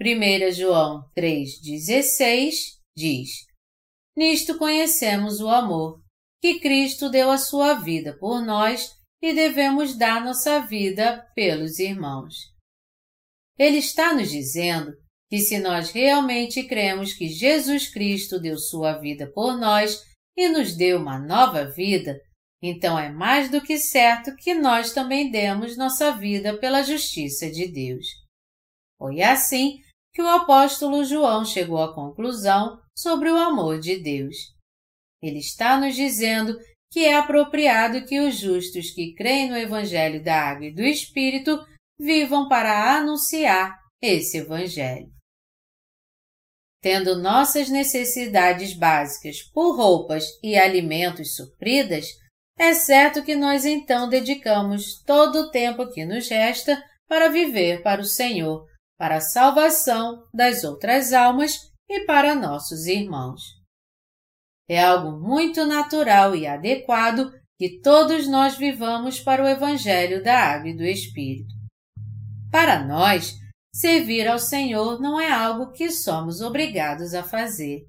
1 0.01 0.51
João 0.53 1.03
3,16 1.17 2.79
diz: 2.95 3.29
Nisto 4.15 4.57
conhecemos 4.57 5.41
o 5.41 5.49
amor, 5.49 6.01
que 6.41 6.61
Cristo 6.61 7.09
deu 7.09 7.29
a 7.29 7.37
sua 7.37 7.73
vida 7.73 8.17
por 8.17 8.41
nós 8.41 8.89
e 9.21 9.33
devemos 9.33 9.97
dar 9.97 10.23
nossa 10.23 10.61
vida 10.61 11.29
pelos 11.35 11.77
irmãos. 11.79 12.35
Ele 13.59 13.77
está 13.77 14.13
nos 14.13 14.31
dizendo 14.31 14.93
que 15.29 15.39
se 15.39 15.59
nós 15.59 15.91
realmente 15.91 16.63
cremos 16.63 17.13
que 17.13 17.27
Jesus 17.27 17.91
Cristo 17.91 18.39
deu 18.39 18.57
sua 18.57 18.93
vida 18.99 19.29
por 19.33 19.57
nós 19.57 20.01
e 20.37 20.47
nos 20.47 20.75
deu 20.75 20.99
uma 20.99 21.19
nova 21.19 21.65
vida, 21.65 22.17
então 22.65 22.97
é 22.97 23.11
mais 23.11 23.51
do 23.51 23.61
que 23.61 23.77
certo 23.77 24.33
que 24.37 24.53
nós 24.53 24.93
também 24.93 25.29
demos 25.29 25.75
nossa 25.75 26.13
vida 26.13 26.57
pela 26.57 26.81
justiça 26.81 27.51
de 27.51 27.67
Deus. 27.67 28.05
Foi 28.97 29.21
assim 29.21 29.81
que 30.13 30.21
o 30.21 30.29
apóstolo 30.29 31.03
João 31.03 31.43
chegou 31.43 31.83
à 31.83 31.93
conclusão 31.93 32.79
sobre 32.97 33.29
o 33.29 33.35
amor 33.35 33.81
de 33.81 34.01
Deus. 34.01 34.35
Ele 35.21 35.39
está 35.39 35.77
nos 35.77 35.93
dizendo 35.93 36.57
que 36.89 37.03
é 37.03 37.17
apropriado 37.17 38.05
que 38.05 38.21
os 38.21 38.37
justos 38.37 38.91
que 38.91 39.13
creem 39.13 39.49
no 39.49 39.57
Evangelho 39.57 40.23
da 40.23 40.41
Água 40.41 40.67
e 40.67 40.73
do 40.73 40.83
Espírito 40.83 41.59
vivam 41.99 42.47
para 42.47 42.95
anunciar 42.95 43.77
esse 44.01 44.37
Evangelho. 44.37 45.11
Tendo 46.81 47.21
nossas 47.21 47.69
necessidades 47.69 48.73
básicas 48.73 49.41
por 49.41 49.75
roupas 49.75 50.25
e 50.41 50.55
alimentos 50.55 51.35
supridas, 51.35 52.22
é 52.57 52.73
certo 52.73 53.23
que 53.23 53.35
nós 53.35 53.65
então 53.65 54.07
dedicamos 54.07 55.01
todo 55.05 55.41
o 55.41 55.51
tempo 55.51 55.89
que 55.91 56.05
nos 56.05 56.29
resta 56.29 56.81
para 57.07 57.29
viver 57.29 57.81
para 57.81 58.01
o 58.01 58.05
Senhor, 58.05 58.65
para 58.97 59.17
a 59.17 59.21
salvação 59.21 60.27
das 60.33 60.63
outras 60.63 61.13
almas 61.13 61.71
e 61.89 62.05
para 62.05 62.35
nossos 62.35 62.85
irmãos. 62.85 63.41
É 64.69 64.81
algo 64.81 65.19
muito 65.19 65.65
natural 65.65 66.35
e 66.35 66.47
adequado 66.47 67.31
que 67.57 67.79
todos 67.81 68.27
nós 68.27 68.57
vivamos 68.57 69.19
para 69.19 69.43
o 69.43 69.47
Evangelho 69.47 70.23
da 70.23 70.37
Água 70.37 70.69
e 70.69 70.77
do 70.77 70.83
Espírito. 70.83 71.53
Para 72.51 72.85
nós, 72.85 73.33
servir 73.73 74.27
ao 74.27 74.39
Senhor 74.39 74.99
não 74.99 75.19
é 75.19 75.31
algo 75.31 75.71
que 75.71 75.91
somos 75.91 76.39
obrigados 76.41 77.13
a 77.13 77.23
fazer. 77.23 77.81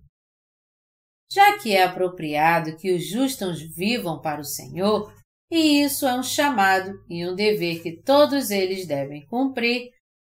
Já 1.31 1.59
que 1.59 1.73
é 1.73 1.83
apropriado 1.83 2.77
que 2.77 2.93
os 2.93 3.07
justos 3.07 3.61
vivam 3.75 4.21
para 4.21 4.41
o 4.41 4.45
Senhor, 4.45 5.13
e 5.51 5.83
isso 5.83 6.07
é 6.07 6.15
um 6.15 6.23
chamado 6.23 6.93
e 7.09 7.27
um 7.27 7.35
dever 7.35 7.83
que 7.83 8.03
todos 8.03 8.51
eles 8.51 8.87
devem 8.87 9.27
cumprir, 9.27 9.91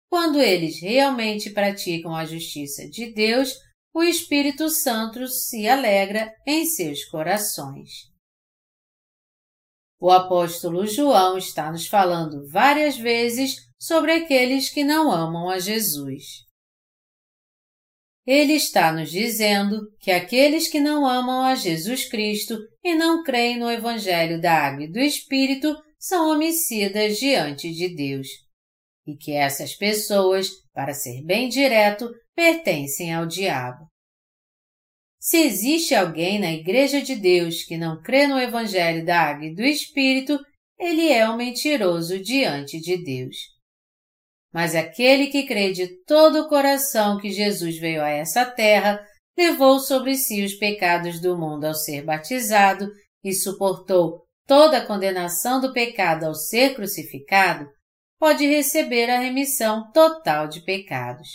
quando 0.10 0.40
eles 0.40 0.82
realmente 0.82 1.50
praticam 1.50 2.16
a 2.16 2.26
justiça 2.26 2.88
de 2.90 3.14
Deus, 3.14 3.54
o 3.94 4.04
Espírito 4.04 4.70
Santo 4.70 5.28
se 5.28 5.68
alegra 5.68 6.34
em 6.46 6.66
seus 6.66 7.06
corações. 7.06 8.12
O 10.00 10.10
apóstolo 10.10 10.88
João 10.88 11.38
está 11.38 11.72
nos 11.72 11.88
falando 11.88 12.48
várias 12.50 12.98
vezes 12.98 13.58
sobre 13.80 14.12
aqueles 14.12 14.70
que 14.70 14.84
não 14.84 15.12
amam 15.12 15.50
a 15.50 15.60
Jesus. 15.60 16.46
Ele 18.26 18.54
está 18.54 18.92
nos 18.92 19.10
dizendo 19.10 19.82
que 20.00 20.12
aqueles 20.12 20.68
que 20.68 20.80
não 20.80 21.08
amam 21.08 21.44
a 21.44 21.56
Jesus 21.56 22.08
Cristo 22.08 22.58
e 22.84 22.94
não 22.94 23.24
creem 23.24 23.58
no 23.58 23.70
Evangelho 23.70 24.40
da 24.40 24.54
Água 24.54 24.84
e 24.84 24.92
do 24.92 25.00
Espírito 25.00 25.76
são 25.98 26.32
homicidas 26.32 27.18
diante 27.18 27.72
de 27.74 27.96
Deus. 27.96 28.28
E 29.08 29.16
que 29.16 29.32
essas 29.32 29.74
pessoas, 29.74 30.50
para 30.74 30.94
ser 30.94 31.24
bem 31.24 31.50
direto, 31.50 32.10
pertencem 32.36 33.14
ao 33.14 33.26
diabo. 33.26 33.88
Se 35.20 35.38
existe 35.38 35.94
alguém 35.94 36.40
na 36.40 36.52
Igreja 36.52 37.02
de 37.02 37.16
Deus 37.16 37.64
que 37.64 37.78
não 37.78 38.02
crê 38.02 38.28
no 38.28 38.40
Evangelho 38.40 39.06
da 39.06 39.20
Água 39.22 39.46
e 39.46 39.56
do 39.56 39.64
Espírito, 39.64 40.40
ele 40.80 41.12
é 41.12 41.30
um 41.30 41.38
mentiroso 41.38 42.20
diante 42.20 42.80
de 42.80 43.04
Deus. 43.04 43.36
Mas 44.54 44.76
aquele 44.76 45.28
que 45.28 45.44
crê 45.44 45.72
de 45.72 45.88
todo 46.04 46.42
o 46.42 46.50
coração 46.50 47.18
que 47.18 47.32
Jesus 47.32 47.78
veio 47.78 48.04
a 48.04 48.10
essa 48.10 48.46
terra, 48.46 49.06
levou 49.38 49.80
sobre 49.80 50.16
si 50.16 50.44
os 50.44 50.54
pecados 50.56 51.22
do 51.22 51.38
mundo 51.38 51.66
ao 51.66 51.74
ser 51.74 52.04
batizado 52.04 52.92
e 53.24 53.34
suportou 53.34 54.26
toda 54.46 54.80
a 54.80 54.86
condenação 54.86 55.62
do 55.62 55.72
pecado 55.72 56.26
ao 56.26 56.36
ser 56.36 56.76
crucificado, 56.76 57.70
pode 58.20 58.46
receber 58.46 59.10
a 59.10 59.20
remissão 59.20 59.90
total 59.92 60.48
de 60.48 60.62
pecados. 60.62 61.30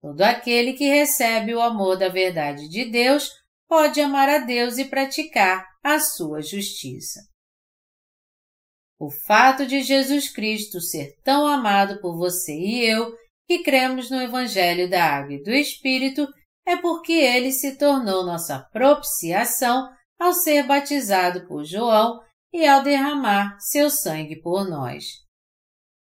Todo 0.00 0.22
aquele 0.22 0.74
que 0.74 0.84
recebe 0.84 1.54
o 1.54 1.60
amor 1.60 1.98
da 1.98 2.08
verdade 2.08 2.68
de 2.68 2.84
Deus 2.84 3.30
pode 3.68 4.00
amar 4.00 4.28
a 4.28 4.38
Deus 4.38 4.78
e 4.78 4.84
praticar 4.84 5.66
a 5.82 5.98
sua 5.98 6.40
justiça. 6.40 7.20
O 9.04 9.10
fato 9.10 9.66
de 9.66 9.82
Jesus 9.82 10.30
Cristo 10.30 10.80
ser 10.80 11.14
tão 11.22 11.46
amado 11.46 12.00
por 12.00 12.16
você 12.16 12.54
e 12.54 12.86
eu, 12.86 13.14
que 13.46 13.58
cremos 13.58 14.08
no 14.08 14.18
Evangelho 14.18 14.88
da 14.88 15.04
Água 15.04 15.34
e 15.34 15.42
do 15.42 15.50
Espírito, 15.50 16.26
é 16.66 16.78
porque 16.78 17.12
ele 17.12 17.52
se 17.52 17.76
tornou 17.76 18.24
nossa 18.24 18.60
propiciação 18.72 19.86
ao 20.18 20.32
ser 20.32 20.62
batizado 20.62 21.46
por 21.46 21.64
João 21.64 22.18
e 22.50 22.66
ao 22.66 22.82
derramar 22.82 23.58
seu 23.60 23.90
sangue 23.90 24.40
por 24.40 24.66
nós. 24.66 25.04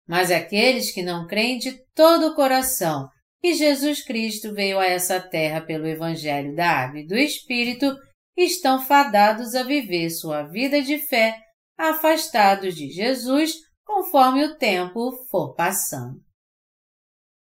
Mas 0.08 0.32
aqueles 0.32 0.92
que 0.92 1.00
não 1.00 1.28
creem 1.28 1.58
de 1.58 1.80
todo 1.94 2.26
o 2.26 2.34
coração 2.34 3.08
que 3.40 3.54
Jesus 3.54 4.02
Cristo 4.02 4.52
veio 4.52 4.80
a 4.80 4.86
essa 4.86 5.20
terra 5.20 5.60
pelo 5.60 5.86
Evangelho 5.86 6.56
da 6.56 6.68
Água 6.68 6.98
e 6.98 7.06
do 7.06 7.16
Espírito 7.16 7.96
estão 8.36 8.84
fadados 8.84 9.54
a 9.54 9.62
viver 9.62 10.10
sua 10.10 10.42
vida 10.42 10.82
de 10.82 10.98
fé 10.98 11.38
afastados 11.80 12.74
de 12.74 12.90
Jesus 12.90 13.54
conforme 13.84 14.44
o 14.44 14.58
tempo 14.58 15.12
for 15.30 15.54
passando. 15.54 16.22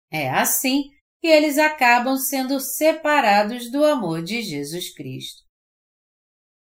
É 0.09 0.31
assim 0.31 0.85
que 1.21 1.27
eles 1.27 1.59
acabam 1.59 2.17
sendo 2.17 2.61
separados 2.61 3.71
do 3.71 3.85
amor 3.85 4.23
de 4.23 4.41
Jesus 4.41 4.95
Cristo. 4.95 5.43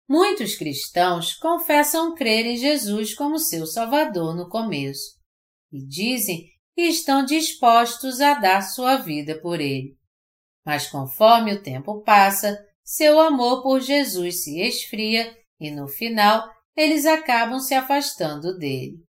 Muitos 0.07 0.55
cristãos 0.55 1.35
confessam 1.35 2.15
crer 2.15 2.45
em 2.45 2.55
Jesus 2.55 3.13
como 3.13 3.37
seu 3.37 3.67
Salvador 3.67 4.35
no 4.35 4.49
começo 4.49 5.19
e 5.71 5.85
dizem 5.85 6.49
que 6.73 6.83
estão 6.83 7.25
dispostos 7.25 8.21
a 8.21 8.35
dar 8.35 8.61
sua 8.61 8.95
vida 8.95 9.39
por 9.39 9.59
ele. 9.59 9.97
Mas 10.65 10.87
conforme 10.87 11.53
o 11.53 11.61
tempo 11.61 12.01
passa, 12.03 12.57
seu 12.83 13.19
amor 13.19 13.61
por 13.61 13.81
Jesus 13.81 14.43
se 14.43 14.61
esfria 14.61 15.37
e 15.59 15.69
no 15.69 15.87
final 15.87 16.49
eles 16.79 17.05
acabam 17.05 17.59
se 17.59 17.73
afastando 17.73 18.57
dele. 18.57 19.03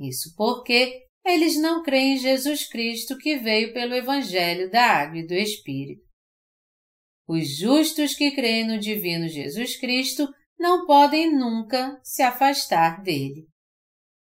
Isso 0.00 0.34
porque 0.36 1.06
eles 1.24 1.56
não 1.56 1.84
creem 1.84 2.14
em 2.14 2.18
Jesus 2.18 2.66
Cristo 2.68 3.16
que 3.16 3.36
veio 3.36 3.72
pelo 3.72 3.94
Evangelho 3.94 4.68
da 4.68 4.82
Água 4.82 5.18
e 5.18 5.26
do 5.26 5.34
Espírito. 5.34 6.02
Os 7.28 7.56
justos 7.56 8.14
que 8.14 8.32
creem 8.32 8.66
no 8.66 8.76
Divino 8.76 9.28
Jesus 9.28 9.76
Cristo 9.78 10.28
não 10.58 10.84
podem 10.84 11.32
nunca 11.32 11.96
se 12.02 12.22
afastar 12.22 13.00
dele. 13.02 13.46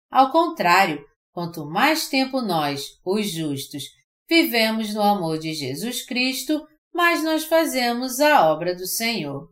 Ao 0.10 0.32
contrário, 0.32 1.06
quanto 1.32 1.68
mais 1.68 2.10
tempo 2.10 2.42
nós, 2.42 2.82
os 3.06 3.30
justos, 3.30 3.84
vivemos 4.28 4.92
no 4.92 5.04
amor 5.04 5.38
de 5.38 5.54
Jesus 5.54 6.04
Cristo, 6.04 6.66
mais 6.92 7.24
nós 7.24 7.44
fazemos 7.46 8.20
a 8.20 8.52
obra 8.52 8.74
do 8.74 8.88
Senhor. 8.88 9.52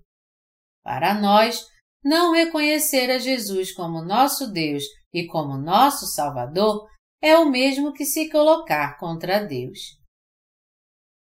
Para 0.84 1.14
nós, 1.14 1.64
não 2.04 2.34
reconhecer 2.34 3.10
a 3.10 3.18
Jesus 3.18 3.72
como 3.72 4.04
nosso 4.04 4.52
Deus 4.52 4.84
e 5.14 5.26
como 5.28 5.58
nosso 5.58 6.06
Salvador 6.08 6.88
é 7.22 7.38
o 7.38 7.50
mesmo 7.50 7.94
que 7.94 8.06
se 8.06 8.30
colocar 8.30 8.98
contra 9.00 9.40
Deus. 9.46 9.80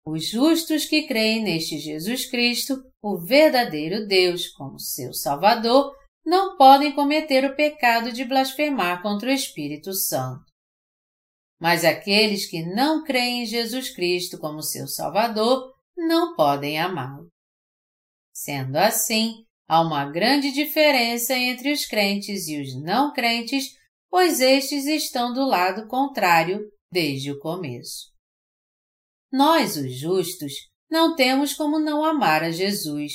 Os 0.07 0.29
justos 0.29 0.87
que 0.87 1.07
creem 1.07 1.43
neste 1.43 1.79
Jesus 1.79 2.27
Cristo, 2.31 2.83
o 3.03 3.19
verdadeiro 3.19 4.07
Deus, 4.07 4.49
como 4.49 4.79
seu 4.79 5.13
Salvador, 5.13 5.93
não 6.25 6.57
podem 6.57 6.95
cometer 6.95 7.45
o 7.45 7.57
pecado 7.57 8.13
de 8.13 8.25
blasfemar 8.25 9.03
contra 9.03 9.31
o 9.31 9.33
Espírito 9.33 9.93
Santo. 9.93 10.45
Mas 11.61 11.85
aqueles 11.85 12.49
que 12.49 12.65
não 12.65 13.05
creem 13.05 13.43
em 13.43 13.47
Jesus 13.47 13.91
Cristo 13.91 14.39
como 14.39 14.63
seu 14.63 14.87
Salvador 14.87 15.75
não 15.97 16.35
podem 16.35 16.79
amá-lo. 16.79 17.29
Sendo 18.33 18.77
assim, 18.77 19.45
há 19.71 19.81
uma 19.81 20.11
grande 20.11 20.51
diferença 20.51 21.33
entre 21.33 21.71
os 21.71 21.87
crentes 21.87 22.49
e 22.49 22.61
os 22.61 22.75
não 22.83 23.13
crentes 23.13 23.79
pois 24.11 24.41
estes 24.41 24.87
estão 24.87 25.33
do 25.33 25.47
lado 25.47 25.87
contrário 25.87 26.69
desde 26.93 27.31
o 27.31 27.39
começo. 27.39 28.11
Nós, 29.33 29.77
os 29.77 29.95
justos, 29.95 30.53
não 30.91 31.15
temos 31.15 31.55
como 31.55 31.79
não 31.79 32.05
amar 32.05 32.43
a 32.43 32.51
Jesus, 32.51 33.13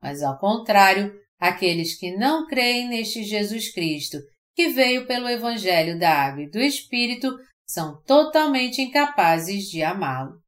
mas 0.00 0.22
ao 0.22 0.38
contrário, 0.38 1.12
aqueles 1.40 1.98
que 1.98 2.16
não 2.16 2.46
creem 2.46 2.88
neste 2.88 3.24
Jesus 3.24 3.72
Cristo, 3.72 4.18
que 4.54 4.68
veio 4.68 5.08
pelo 5.08 5.28
Evangelho 5.28 5.98
da 5.98 6.10
Água 6.10 6.44
e 6.44 6.50
do 6.50 6.60
Espírito, 6.60 7.36
são 7.68 8.00
totalmente 8.02 8.80
incapazes 8.80 9.64
de 9.64 9.82
amá-lo. 9.82 10.40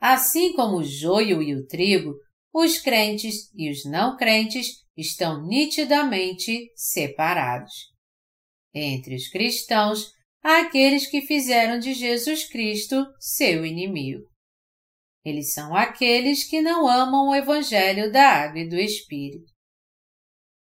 Assim 0.00 0.52
como 0.52 0.76
o 0.76 0.84
joio 0.84 1.42
e 1.42 1.52
o 1.56 1.66
trigo, 1.66 2.14
os 2.58 2.78
crentes 2.78 3.52
e 3.54 3.70
os 3.70 3.84
não 3.84 4.16
crentes 4.16 4.82
estão 4.96 5.46
nitidamente 5.46 6.72
separados. 6.74 7.92
Entre 8.74 9.14
os 9.14 9.28
cristãos, 9.28 10.10
há 10.42 10.62
aqueles 10.62 11.06
que 11.06 11.20
fizeram 11.20 11.78
de 11.78 11.92
Jesus 11.92 12.48
Cristo 12.48 13.04
seu 13.20 13.66
inimigo. 13.66 14.22
Eles 15.22 15.52
são 15.52 15.76
aqueles 15.76 16.44
que 16.48 16.62
não 16.62 16.88
amam 16.88 17.28
o 17.28 17.34
Evangelho 17.34 18.10
da 18.10 18.26
Água 18.26 18.60
e 18.60 18.68
do 18.70 18.76
Espírito. 18.76 19.52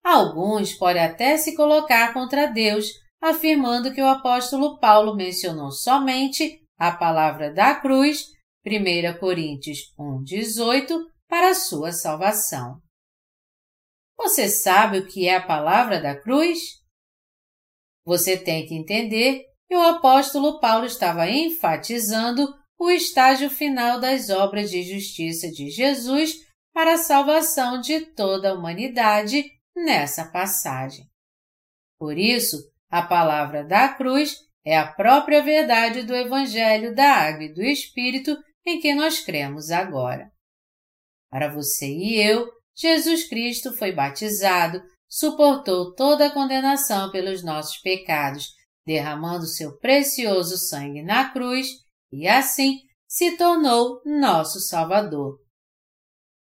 Alguns 0.04 0.74
podem 0.74 1.04
até 1.04 1.36
se 1.36 1.54
colocar 1.54 2.12
contra 2.12 2.46
Deus, 2.46 2.88
afirmando 3.22 3.94
que 3.94 4.02
o 4.02 4.08
apóstolo 4.08 4.80
Paulo 4.80 5.14
mencionou 5.14 5.70
somente 5.70 6.60
a 6.76 6.90
palavra 6.90 7.54
da 7.54 7.76
cruz, 7.76 8.32
1 8.66 9.20
Coríntios 9.20 9.94
1,18, 9.96 11.15
para 11.28 11.54
sua 11.54 11.92
salvação. 11.92 12.80
Você 14.16 14.48
sabe 14.48 14.98
o 14.98 15.06
que 15.06 15.28
é 15.28 15.36
a 15.36 15.46
palavra 15.46 16.00
da 16.00 16.18
cruz? 16.20 16.58
Você 18.04 18.36
tem 18.36 18.66
que 18.66 18.74
entender 18.74 19.44
que 19.68 19.76
o 19.76 19.82
apóstolo 19.82 20.60
Paulo 20.60 20.86
estava 20.86 21.28
enfatizando 21.28 22.46
o 22.78 22.90
estágio 22.90 23.50
final 23.50 24.00
das 24.00 24.30
obras 24.30 24.70
de 24.70 24.82
justiça 24.82 25.50
de 25.50 25.70
Jesus 25.70 26.34
para 26.72 26.94
a 26.94 26.98
salvação 26.98 27.80
de 27.80 28.00
toda 28.14 28.50
a 28.50 28.54
humanidade 28.54 29.44
nessa 29.74 30.30
passagem. 30.30 31.06
Por 31.98 32.16
isso, 32.16 32.58
a 32.90 33.02
palavra 33.02 33.64
da 33.64 33.88
cruz 33.88 34.36
é 34.64 34.76
a 34.76 34.92
própria 34.92 35.42
verdade 35.42 36.02
do 36.02 36.14
Evangelho 36.14 36.94
da 36.94 37.08
Água 37.12 37.44
e 37.44 37.52
do 37.52 37.62
Espírito 37.62 38.36
em 38.64 38.80
que 38.80 38.94
nós 38.94 39.20
cremos 39.20 39.70
agora. 39.70 40.30
Para 41.30 41.52
você 41.52 41.86
e 41.86 42.20
eu, 42.20 42.50
Jesus 42.76 43.28
Cristo 43.28 43.72
foi 43.72 43.92
batizado, 43.92 44.82
suportou 45.08 45.94
toda 45.94 46.26
a 46.26 46.32
condenação 46.32 47.10
pelos 47.10 47.42
nossos 47.42 47.78
pecados, 47.78 48.52
derramando 48.84 49.46
seu 49.46 49.76
precioso 49.78 50.56
sangue 50.58 51.02
na 51.02 51.30
cruz 51.32 51.68
e 52.12 52.28
assim 52.28 52.80
se 53.08 53.36
tornou 53.36 54.00
nosso 54.04 54.60
Salvador. 54.60 55.38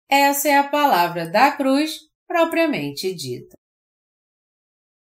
Essa 0.09 0.49
é 0.49 0.59
a 0.59 0.69
palavra 0.69 1.31
da 1.31 1.53
cruz 1.53 2.01
propriamente 2.27 3.14
dita. 3.14 3.57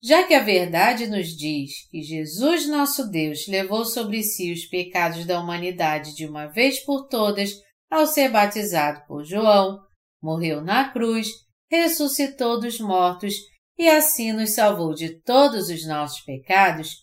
Já 0.01 0.27
que 0.27 0.33
a 0.33 0.43
verdade 0.43 1.07
nos 1.07 1.29
diz 1.29 1.87
que 1.89 2.01
Jesus, 2.01 2.67
nosso 2.67 3.09
Deus, 3.09 3.47
levou 3.47 3.85
sobre 3.85 4.21
si 4.21 4.51
os 4.51 4.65
pecados 4.65 5.25
da 5.25 5.39
humanidade 5.39 6.13
de 6.13 6.25
uma 6.25 6.47
vez 6.47 6.79
por 6.79 7.07
todas 7.07 7.53
ao 7.93 8.07
ser 8.07 8.29
batizado 8.29 9.05
por 9.07 9.23
João, 9.23 9.79
morreu 10.21 10.61
na 10.61 10.89
cruz 10.89 11.27
ressuscitou 11.69 12.59
dos 12.59 12.79
mortos 12.79 13.35
e 13.77 13.89
assim 13.89 14.31
nos 14.31 14.53
salvou 14.53 14.93
de 14.93 15.19
todos 15.21 15.69
os 15.69 15.85
nossos 15.87 16.21
pecados, 16.21 16.97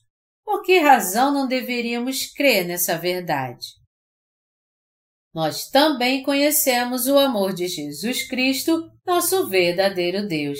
por 0.45 0.63
que 0.63 0.79
razão 0.79 1.33
não 1.33 1.47
deveríamos 1.47 2.27
crer 2.33 2.67
nessa 2.67 2.97
verdade? 2.97 3.67
Nós 5.35 5.69
também 5.69 6.23
conhecemos 6.23 7.07
o 7.07 7.19
amor 7.19 7.53
de 7.53 7.69
Jesus 7.69 8.27
Cristo, 8.29 8.91
nosso 9.07 9.49
verdadeiro 9.49 10.27
Deus, 10.27 10.59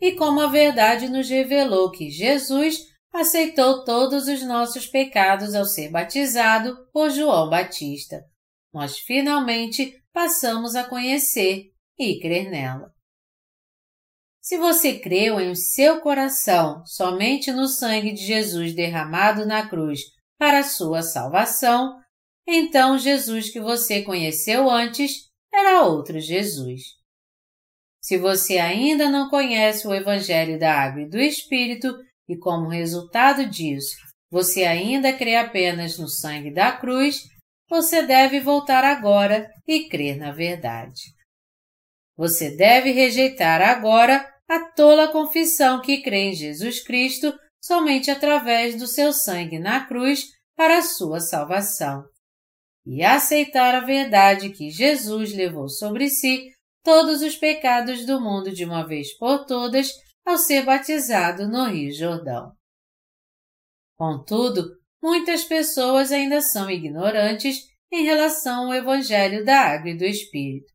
e 0.00 0.12
como 0.12 0.40
a 0.40 0.46
verdade 0.46 1.08
nos 1.08 1.28
revelou 1.28 1.90
que 1.90 2.10
Jesus 2.10 2.78
aceitou 3.12 3.84
todos 3.84 4.26
os 4.26 4.42
nossos 4.42 4.86
pecados 4.86 5.54
ao 5.54 5.64
ser 5.64 5.90
batizado 5.90 6.88
por 6.92 7.10
João 7.10 7.50
Batista, 7.50 8.24
nós 8.72 8.98
finalmente 8.98 10.02
passamos 10.12 10.74
a 10.74 10.84
conhecer 10.84 11.70
e 11.98 12.20
crer 12.20 12.50
nela. 12.50 12.92
Se 14.40 14.58
você 14.58 14.98
creu 14.98 15.40
em 15.40 15.54
seu 15.54 16.00
coração 16.00 16.84
somente 16.84 17.52
no 17.52 17.68
sangue 17.68 18.12
de 18.12 18.24
Jesus 18.26 18.74
derramado 18.74 19.46
na 19.46 19.68
cruz 19.68 20.00
para 20.36 20.64
sua 20.64 21.02
salvação, 21.02 22.00
então 22.46 22.98
Jesus 22.98 23.50
que 23.50 23.60
você 23.60 24.02
conheceu 24.02 24.68
antes 24.68 25.30
era 25.54 25.82
outro 25.82 26.18
Jesus. 26.18 26.82
Se 28.02 28.18
você 28.18 28.58
ainda 28.58 29.08
não 29.08 29.30
conhece 29.30 29.86
o 29.86 29.94
Evangelho 29.94 30.58
da 30.58 30.74
Água 30.74 31.02
e 31.02 31.08
do 31.08 31.20
Espírito 31.20 31.96
e, 32.28 32.36
como 32.36 32.68
resultado 32.68 33.48
disso, 33.48 33.94
você 34.28 34.64
ainda 34.64 35.12
crê 35.12 35.36
apenas 35.36 35.98
no 35.98 36.08
sangue 36.08 36.50
da 36.50 36.72
cruz, 36.72 37.28
você 37.72 38.02
deve 38.02 38.38
voltar 38.38 38.84
agora 38.84 39.50
e 39.66 39.88
crer 39.88 40.18
na 40.18 40.30
verdade. 40.30 41.04
Você 42.14 42.54
deve 42.54 42.90
rejeitar 42.90 43.62
agora 43.62 44.30
a 44.46 44.70
tola 44.72 45.10
confissão 45.10 45.80
que 45.80 46.02
crê 46.02 46.24
em 46.24 46.34
Jesus 46.34 46.84
Cristo 46.84 47.32
somente 47.58 48.10
através 48.10 48.78
do 48.78 48.86
seu 48.86 49.10
sangue 49.10 49.58
na 49.58 49.86
cruz 49.86 50.26
para 50.54 50.76
a 50.76 50.82
sua 50.82 51.18
salvação, 51.18 52.04
e 52.84 53.02
aceitar 53.02 53.74
a 53.74 53.80
verdade 53.80 54.50
que 54.50 54.68
Jesus 54.68 55.34
levou 55.34 55.66
sobre 55.66 56.10
si 56.10 56.52
todos 56.84 57.22
os 57.22 57.36
pecados 57.36 58.04
do 58.04 58.20
mundo 58.20 58.52
de 58.52 58.66
uma 58.66 58.86
vez 58.86 59.16
por 59.16 59.46
todas 59.46 59.90
ao 60.26 60.36
ser 60.36 60.62
batizado 60.66 61.48
no 61.48 61.64
Rio 61.64 61.90
Jordão. 61.94 62.52
Contudo, 63.96 64.81
muitas 65.02 65.44
pessoas 65.44 66.12
ainda 66.12 66.40
são 66.40 66.70
ignorantes 66.70 67.66
em 67.90 68.04
relação 68.04 68.66
ao 68.66 68.74
Evangelho 68.74 69.44
da 69.44 69.60
Água 69.60 69.90
e 69.90 69.96
do 69.96 70.04
Espírito. 70.04 70.72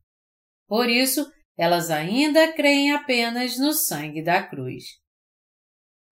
Por 0.66 0.88
isso, 0.88 1.26
elas 1.56 1.90
ainda 1.90 2.52
creem 2.52 2.92
apenas 2.92 3.58
no 3.58 3.72
sangue 3.72 4.22
da 4.22 4.42
cruz. 4.42 4.84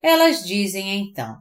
Elas 0.03 0.45
dizem 0.45 0.99
então: 0.99 1.37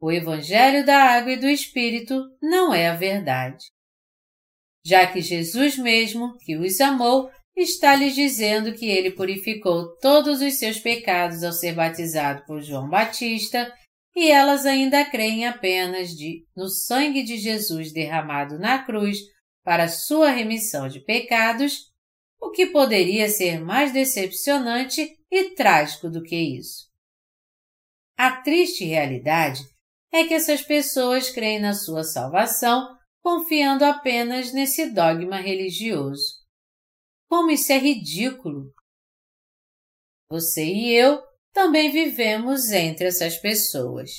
o 0.00 0.10
Evangelho 0.10 0.86
da 0.86 0.96
Água 0.96 1.32
e 1.32 1.36
do 1.36 1.48
Espírito 1.48 2.24
não 2.40 2.72
é 2.72 2.88
a 2.88 2.94
verdade. 2.94 3.66
Já 4.82 5.06
que 5.06 5.20
Jesus 5.20 5.76
mesmo, 5.76 6.38
que 6.38 6.56
os 6.56 6.80
amou, 6.80 7.30
está 7.54 7.94
lhes 7.94 8.14
dizendo 8.14 8.72
que 8.72 8.86
ele 8.86 9.10
purificou 9.10 9.94
todos 9.98 10.40
os 10.40 10.54
seus 10.54 10.78
pecados 10.78 11.44
ao 11.44 11.52
ser 11.52 11.74
batizado 11.74 12.44
por 12.46 12.62
João 12.62 12.88
Batista, 12.88 13.70
e 14.14 14.30
elas 14.30 14.66
ainda 14.66 15.04
creem 15.04 15.46
apenas 15.46 16.10
de, 16.10 16.46
no 16.56 16.68
sangue 16.68 17.22
de 17.22 17.38
Jesus 17.38 17.92
derramado 17.92 18.58
na 18.58 18.84
cruz 18.84 19.18
para 19.62 19.88
sua 19.88 20.30
remissão 20.30 20.88
de 20.88 21.00
pecados, 21.00 21.90
o 22.40 22.50
que 22.50 22.66
poderia 22.66 23.28
ser 23.28 23.60
mais 23.60 23.92
decepcionante 23.92 25.18
e 25.30 25.50
trágico 25.54 26.08
do 26.08 26.22
que 26.22 26.36
isso? 26.36 26.90
A 28.16 28.42
triste 28.42 28.84
realidade 28.84 29.62
é 30.12 30.24
que 30.24 30.34
essas 30.34 30.62
pessoas 30.62 31.30
creem 31.30 31.60
na 31.60 31.72
sua 31.72 32.02
salvação 32.02 32.98
confiando 33.22 33.84
apenas 33.84 34.52
nesse 34.52 34.90
dogma 34.90 35.36
religioso. 35.36 36.40
Como 37.28 37.50
isso 37.50 37.72
é 37.72 37.78
ridículo! 37.78 38.72
Você 40.28 40.64
e 40.64 40.92
eu 40.92 41.22
também 41.52 41.90
vivemos 41.90 42.70
entre 42.70 43.06
essas 43.06 43.36
pessoas. 43.36 44.10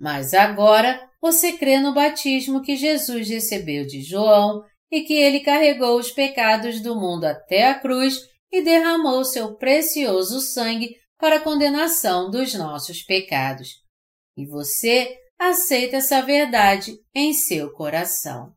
Mas 0.00 0.34
agora 0.34 1.08
você 1.20 1.52
crê 1.52 1.78
no 1.78 1.94
batismo 1.94 2.62
que 2.62 2.76
Jesus 2.76 3.28
recebeu 3.28 3.86
de 3.86 4.02
João 4.02 4.64
e 4.90 5.02
que 5.02 5.14
ele 5.14 5.40
carregou 5.40 5.98
os 5.98 6.10
pecados 6.10 6.80
do 6.80 6.94
mundo 6.94 7.24
até 7.24 7.68
a 7.68 7.78
cruz 7.78 8.18
e 8.50 8.62
derramou 8.62 9.24
seu 9.24 9.56
precioso 9.56 10.40
sangue 10.40 10.96
para 11.18 11.36
a 11.36 11.40
condenação 11.40 12.30
dos 12.30 12.52
nossos 12.54 13.02
pecados. 13.02 13.68
E 14.36 14.44
você 14.46 15.16
aceita 15.38 15.96
essa 15.96 16.20
verdade 16.20 16.98
em 17.14 17.32
seu 17.32 17.72
coração. 17.72 18.52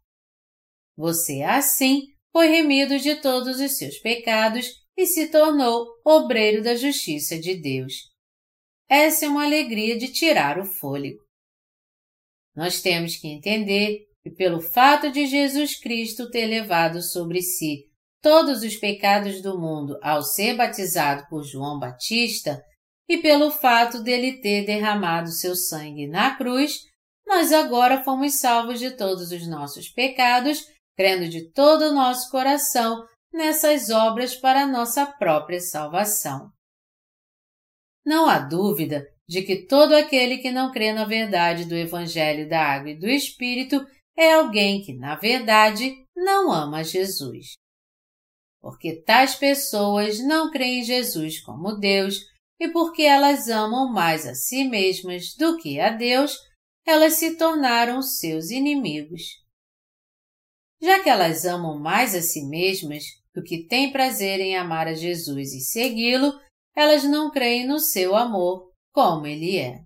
Você, 0.97 1.41
assim, 1.41 2.07
foi 2.31 2.47
remido 2.47 2.99
de 2.99 3.15
todos 3.15 3.59
os 3.59 3.77
seus 3.77 3.97
pecados 3.99 4.67
e 4.97 5.05
se 5.05 5.27
tornou 5.27 5.87
obreiro 6.05 6.63
da 6.63 6.75
justiça 6.75 7.37
de 7.37 7.55
Deus. 7.55 7.93
Essa 8.89 9.25
é 9.25 9.29
uma 9.29 9.45
alegria 9.45 9.97
de 9.97 10.11
tirar 10.11 10.59
o 10.59 10.65
fôlego. 10.65 11.19
Nós 12.55 12.81
temos 12.81 13.15
que 13.17 13.27
entender 13.27 14.05
e 14.23 14.31
pelo 14.31 14.61
fato 14.61 15.11
de 15.11 15.25
Jesus 15.27 15.79
Cristo 15.79 16.29
ter 16.29 16.45
levado 16.45 17.01
sobre 17.01 17.41
si 17.41 17.85
todos 18.21 18.63
os 18.63 18.75
pecados 18.75 19.41
do 19.41 19.59
mundo 19.59 19.99
ao 20.01 20.23
ser 20.23 20.55
batizado 20.55 21.27
por 21.29 21.43
João 21.43 21.77
Batista, 21.77 22.59
e 23.07 23.19
pelo 23.19 23.51
fato 23.51 24.01
dele 24.01 24.41
ter 24.41 24.65
derramado 24.65 25.29
seu 25.29 25.55
sangue 25.55 26.07
na 26.07 26.35
cruz, 26.35 26.79
nós 27.25 27.51
agora 27.51 28.03
fomos 28.03 28.39
salvos 28.39 28.79
de 28.79 28.91
todos 28.91 29.31
os 29.31 29.47
nossos 29.47 29.89
pecados, 29.89 30.65
crendo 30.95 31.29
de 31.29 31.51
todo 31.51 31.83
o 31.83 31.93
nosso 31.93 32.31
coração 32.31 33.05
nessas 33.35 33.89
obras 33.89 34.33
para 34.33 34.65
nossa 34.65 35.05
própria 35.05 35.59
salvação. 35.59 36.49
Não 38.05 38.27
há 38.27 38.39
dúvida 38.39 39.05
de 39.27 39.41
que 39.41 39.65
todo 39.65 39.93
aquele 39.93 40.37
que 40.37 40.51
não 40.51 40.71
crê 40.71 40.93
na 40.93 41.05
verdade 41.05 41.65
do 41.65 41.75
Evangelho 41.75 42.47
da 42.47 42.61
Água 42.61 42.91
e 42.91 42.99
do 42.99 43.07
Espírito 43.07 43.85
é 44.17 44.33
alguém 44.33 44.81
que, 44.81 44.93
na 44.93 45.15
verdade, 45.15 45.93
não 46.15 46.51
ama 46.51 46.83
Jesus. 46.83 47.55
Porque 48.61 49.01
tais 49.01 49.35
pessoas 49.35 50.19
não 50.19 50.49
creem 50.49 50.79
em 50.79 50.83
Jesus 50.83 51.41
como 51.41 51.77
Deus 51.77 52.21
e 52.57 52.69
porque 52.69 53.01
elas 53.01 53.49
amam 53.49 53.91
mais 53.91 54.25
a 54.25 54.33
si 54.33 54.63
mesmas 54.63 55.35
do 55.35 55.57
que 55.57 55.79
a 55.79 55.89
Deus, 55.89 56.37
elas 56.85 57.13
se 57.13 57.35
tornaram 57.37 58.01
seus 58.01 58.49
inimigos. 58.49 59.43
Já 60.81 61.03
que 61.03 61.09
elas 61.09 61.43
amam 61.45 61.77
mais 61.77 62.15
a 62.15 62.21
si 62.21 62.45
mesmas 62.45 63.03
do 63.35 63.43
que 63.43 63.67
têm 63.67 63.91
prazer 63.91 64.39
em 64.39 64.55
amar 64.55 64.87
a 64.87 64.93
Jesus 64.93 65.53
e 65.53 65.59
segui-lo, 65.59 66.33
elas 66.73 67.03
não 67.03 67.29
creem 67.29 67.67
no 67.67 67.79
seu 67.79 68.15
amor 68.15 68.71
como 68.93 69.27
ele 69.27 69.57
é. 69.57 69.81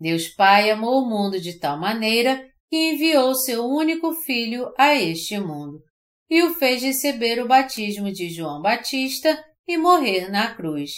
Deus 0.00 0.28
Pai 0.28 0.70
amou 0.70 1.02
o 1.02 1.08
mundo 1.08 1.40
de 1.40 1.58
tal 1.58 1.78
maneira 1.78 2.48
que 2.70 2.92
enviou 2.92 3.34
seu 3.34 3.64
único 3.64 4.14
filho 4.14 4.72
a 4.78 4.94
este 4.94 5.38
mundo 5.40 5.82
e 6.30 6.42
o 6.42 6.54
fez 6.54 6.82
receber 6.82 7.42
o 7.42 7.48
batismo 7.48 8.12
de 8.12 8.30
João 8.30 8.62
Batista 8.62 9.42
e 9.66 9.76
morrer 9.76 10.30
na 10.30 10.54
cruz, 10.54 10.92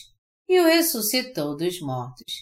e 0.49 0.61
o 0.61 0.65
ressuscitou 0.65 1.57
dos 1.57 1.81
mortos. 1.81 2.33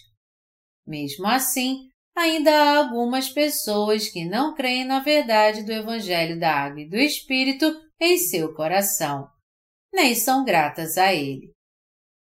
Mesmo 0.85 1.27
assim, 1.27 1.87
ainda 2.15 2.51
há 2.51 2.77
algumas 2.77 3.29
pessoas 3.29 4.09
que 4.09 4.25
não 4.25 4.55
creem 4.55 4.85
na 4.85 4.99
verdade 4.99 5.63
do 5.63 5.71
Evangelho 5.71 6.39
da 6.39 6.51
Água 6.51 6.81
e 6.81 6.89
do 6.89 6.97
Espírito 6.97 7.71
em 7.99 8.17
seu 8.17 8.53
coração, 8.53 9.29
nem 9.93 10.15
são 10.15 10.45
gratas 10.45 10.97
a 10.97 11.13
ele. 11.13 11.51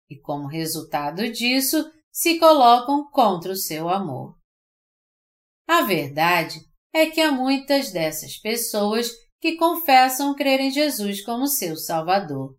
E 0.09 0.17
como 0.19 0.47
resultado 0.47 1.31
disso, 1.31 1.91
se 2.13 2.39
colocam 2.39 3.11
contra 3.11 3.53
o 3.53 3.57
seu 3.57 3.89
amor. 3.89 4.39
A 5.67 5.83
verdade 5.83 6.61
é 6.93 7.07
que 7.07 7.21
há 7.21 7.33
muitas 7.33 7.91
dessas 7.91 8.37
pessoas 8.37 9.11
que 9.41 9.57
confessam 9.57 10.35
crer 10.35 10.61
em 10.61 10.71
Jesus 10.71 11.23
como 11.23 11.47
seu 11.49 11.77
Salvador. 11.77 12.57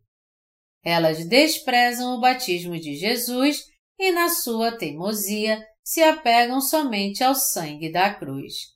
Elas 0.84 1.26
desprezam 1.26 2.16
o 2.16 2.20
batismo 2.20 2.80
de 2.80 2.96
Jesus 2.96 3.64
e, 3.98 4.12
na 4.12 4.30
sua 4.30 4.78
teimosia, 4.78 5.66
se 5.84 6.04
apegam 6.04 6.60
somente 6.60 7.24
ao 7.24 7.34
sangue 7.34 7.92
da 7.92 8.14
cruz. 8.14 8.75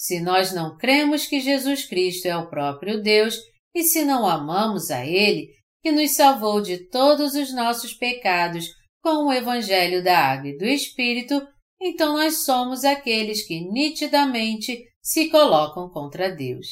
Se 0.00 0.18
nós 0.18 0.50
não 0.50 0.78
cremos 0.78 1.26
que 1.26 1.40
Jesus 1.40 1.84
Cristo 1.84 2.24
é 2.24 2.34
o 2.34 2.48
próprio 2.48 3.02
Deus 3.02 3.36
e 3.74 3.82
se 3.82 4.02
não 4.02 4.26
amamos 4.26 4.90
a 4.90 5.04
Ele, 5.04 5.50
que 5.82 5.92
nos 5.92 6.12
salvou 6.12 6.62
de 6.62 6.88
todos 6.88 7.34
os 7.34 7.52
nossos 7.52 7.92
pecados 7.92 8.64
com 9.02 9.26
o 9.26 9.32
Evangelho 9.32 10.02
da 10.02 10.18
Água 10.18 10.48
e 10.48 10.56
do 10.56 10.64
Espírito, 10.64 11.46
então 11.78 12.14
nós 12.14 12.44
somos 12.46 12.82
aqueles 12.82 13.46
que 13.46 13.60
nitidamente 13.60 14.82
se 15.02 15.28
colocam 15.28 15.90
contra 15.90 16.34
Deus. 16.34 16.66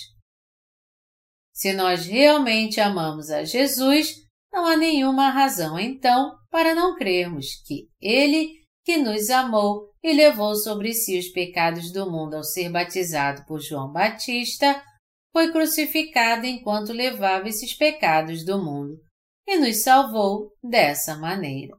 Se 1.53 1.74
nós 1.74 2.07
realmente 2.07 2.81
amamos 2.81 3.29
a 3.29 3.45
Jesus, 3.45 4.14
não 4.51 4.64
há 4.64 4.74
nenhuma 4.74 5.29
razão 5.29 5.79
então 5.79 6.35
para 6.51 6.74
não 6.74 6.97
crermos 6.97 7.62
que 7.66 7.91
Ele, 8.01 8.55
que 8.87 8.97
nos 8.97 9.29
amou 9.29 9.93
e 10.09 10.14
levou 10.14 10.54
sobre 10.56 10.94
si 10.94 11.18
os 11.18 11.28
pecados 11.28 11.92
do 11.92 12.11
mundo 12.11 12.34
ao 12.34 12.42
ser 12.42 12.70
batizado 12.70 13.44
por 13.44 13.61
João 13.61 13.92
Batista, 13.92 14.82
foi 15.30 15.52
crucificado 15.52 16.46
enquanto 16.46 16.94
levava 16.94 17.46
esses 17.46 17.74
pecados 17.74 18.42
do 18.42 18.56
mundo, 18.56 18.98
e 19.46 19.59
nos 19.59 19.82
salvou 19.82 20.50
dessa 20.62 21.14
maneira. 21.14 21.76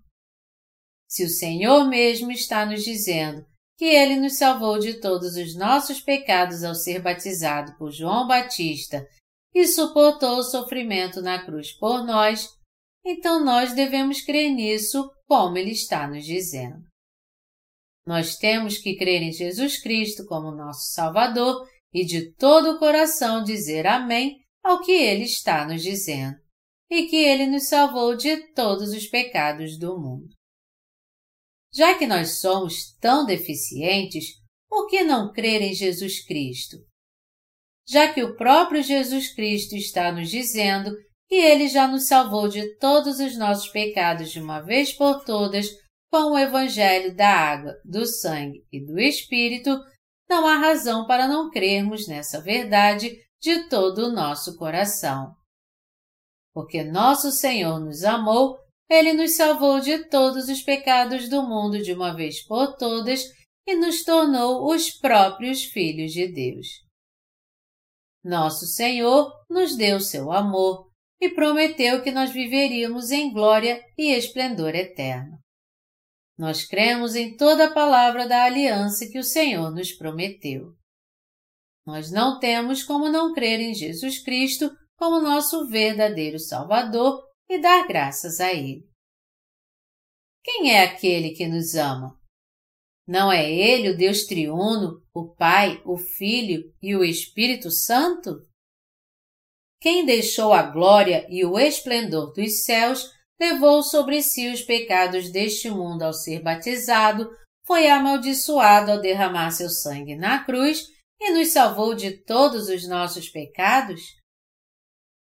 Se 1.08 1.24
o 1.24 1.30
Senhor 1.30 1.90
mesmo 1.90 2.32
está 2.32 2.68
nos 2.68 2.84
dizendo 2.84 3.44
que 3.76 3.86
Ele 3.86 4.16
nos 4.16 4.38
salvou 4.38 4.78
de 4.78 5.00
todos 5.00 5.36
os 5.36 5.56
nossos 5.56 6.00
pecados 6.00 6.64
ao 6.64 6.76
ser 6.76 7.02
batizado 7.02 7.76
por 7.80 7.92
João 7.92 8.28
Batista 8.28 9.04
e 9.56 9.66
suportou 9.66 10.38
o 10.38 10.44
sofrimento 10.44 11.20
na 11.20 11.44
cruz 11.44 11.76
por 11.80 12.06
nós, 12.06 12.48
então 13.04 13.44
nós 13.44 13.74
devemos 13.74 14.22
crer 14.22 14.52
nisso 14.52 15.10
como 15.26 15.58
Ele 15.58 15.72
está 15.72 16.08
nos 16.08 16.24
dizendo. 16.24 16.89
Nós 18.06 18.36
temos 18.38 18.78
que 18.78 18.96
crer 18.96 19.22
em 19.22 19.32
Jesus 19.32 19.82
Cristo 19.82 20.26
como 20.26 20.56
nosso 20.56 20.92
Salvador 20.94 21.68
e 21.94 22.06
de 22.06 22.34
todo 22.34 22.72
o 22.72 22.80
coração 22.80 23.44
dizer 23.44 23.86
Amém 23.86 24.40
ao 24.64 24.82
que 24.82 24.92
Ele 24.92 25.24
está 25.24 25.66
nos 25.66 25.82
dizendo, 25.82 26.38
e 26.90 27.08
que 27.08 27.18
Ele 27.18 27.48
nos 27.48 27.68
salvou 27.68 28.16
de 28.16 28.54
todos 28.54 28.90
os 28.92 29.08
pecados 29.08 29.78
do 29.78 30.00
mundo. 30.00 30.28
Já 31.74 31.98
que 31.98 32.08
nós 32.08 32.40
somos 32.40 32.96
tão 33.00 33.26
deficientes, 33.26 34.26
por 34.68 34.88
que 34.88 35.04
não 35.04 35.32
crer 35.32 35.62
em 35.62 35.74
Jesus 35.74 36.26
Cristo? 36.26 36.78
Já 37.88 38.12
que 38.14 38.24
o 38.24 38.36
próprio 38.36 38.84
Jesus 38.84 39.34
Cristo 39.34 39.76
está 39.76 40.12
nos 40.12 40.30
dizendo 40.30 40.96
que 41.28 41.36
Ele 41.36 41.68
já 41.68 41.88
nos 41.88 42.08
salvou 42.08 42.48
de 42.48 42.76
todos 42.78 43.20
os 43.20 43.38
nossos 43.38 43.70
pecados 43.70 44.32
de 44.32 44.40
uma 44.40 44.62
vez 44.62 44.92
por 44.94 45.24
todas 45.24 45.68
com 46.12 46.32
o 46.32 46.38
Evangelho 46.38 47.16
da 47.16 47.30
água, 47.30 47.76
do 47.86 48.06
sangue 48.06 48.66
e 48.72 48.84
do 48.84 49.00
Espírito, 49.00 49.80
não 50.30 50.48
há 50.48 50.58
razão 50.58 51.06
para 51.06 51.28
não 51.28 51.50
crermos 51.50 52.08
nessa 52.08 52.42
verdade 52.42 53.16
de 53.42 53.68
todo 53.70 54.08
o 54.08 54.12
nosso 54.12 54.58
coração. 54.58 55.34
Porque 56.54 56.84
nosso 56.84 57.32
Senhor 57.32 57.80
nos 57.80 58.04
amou, 58.04 58.58
Ele 58.90 59.14
nos 59.14 59.36
salvou 59.36 59.80
de 59.80 60.10
todos 60.10 60.50
os 60.50 60.62
pecados 60.62 61.30
do 61.30 61.44
mundo 61.44 61.82
de 61.82 61.94
uma 61.94 62.16
vez 62.16 62.46
por 62.46 62.76
todas 62.76 63.24
e 63.68 63.76
nos 63.76 64.04
tornou 64.04 64.72
os 64.72 64.90
próprios 64.90 65.64
filhos 65.64 66.12
de 66.12 66.28
Deus. 66.28 66.68
Nosso 68.24 68.66
Senhor 68.66 69.32
nos 69.50 69.76
deu 69.78 70.00
seu 70.00 70.32
amor 70.32 70.90
e 71.22 71.30
prometeu 71.30 72.02
que 72.02 72.12
nós 72.12 72.32
viveríamos 72.32 73.12
em 73.12 73.32
glória 73.32 73.84
e 73.98 74.12
esplendor 74.12 74.76
eterno. 74.76 75.40
Nós 76.40 76.64
cremos 76.64 77.16
em 77.16 77.36
toda 77.36 77.66
a 77.66 77.74
palavra 77.74 78.26
da 78.26 78.46
aliança 78.46 79.06
que 79.10 79.20
o 79.20 79.24
Senhor 79.24 79.72
nos 79.72 79.92
prometeu. 79.92 80.74
Nós 81.86 82.10
não 82.10 82.40
temos 82.40 82.82
como 82.82 83.10
não 83.10 83.34
crer 83.34 83.60
em 83.60 83.74
Jesus 83.74 84.24
Cristo 84.24 84.74
como 84.96 85.20
nosso 85.20 85.68
verdadeiro 85.68 86.40
Salvador 86.40 87.22
e 87.50 87.60
dar 87.60 87.86
graças 87.86 88.40
a 88.40 88.54
Ele. 88.54 88.88
Quem 90.42 90.74
é 90.74 90.86
aquele 90.86 91.32
que 91.32 91.46
nos 91.46 91.76
ama? 91.76 92.18
Não 93.06 93.30
é 93.30 93.52
Ele 93.52 93.90
o 93.90 93.98
Deus 93.98 94.24
triuno, 94.24 95.04
o 95.14 95.36
Pai, 95.36 95.82
o 95.84 95.98
Filho 95.98 96.74
e 96.82 96.96
o 96.96 97.04
Espírito 97.04 97.70
Santo? 97.70 98.48
Quem 99.82 100.06
deixou 100.06 100.54
a 100.54 100.62
glória 100.62 101.28
e 101.30 101.44
o 101.44 101.60
esplendor 101.60 102.32
dos 102.32 102.64
céus 102.64 103.12
levou 103.40 103.82
sobre 103.82 104.22
si 104.22 104.50
os 104.50 104.62
pecados 104.62 105.32
deste 105.32 105.70
mundo 105.70 106.04
ao 106.04 106.14
ser 106.14 106.42
batizado, 106.42 107.30
foi 107.66 107.88
amaldiçoado 107.88 108.92
ao 108.92 109.00
derramar 109.00 109.52
seu 109.52 109.70
sangue 109.70 110.16
na 110.16 110.44
cruz 110.44 110.86
e 111.20 111.32
nos 111.32 111.52
salvou 111.52 111.94
de 111.94 112.24
todos 112.24 112.68
os 112.68 112.88
nossos 112.88 113.30
pecados? 113.30 114.02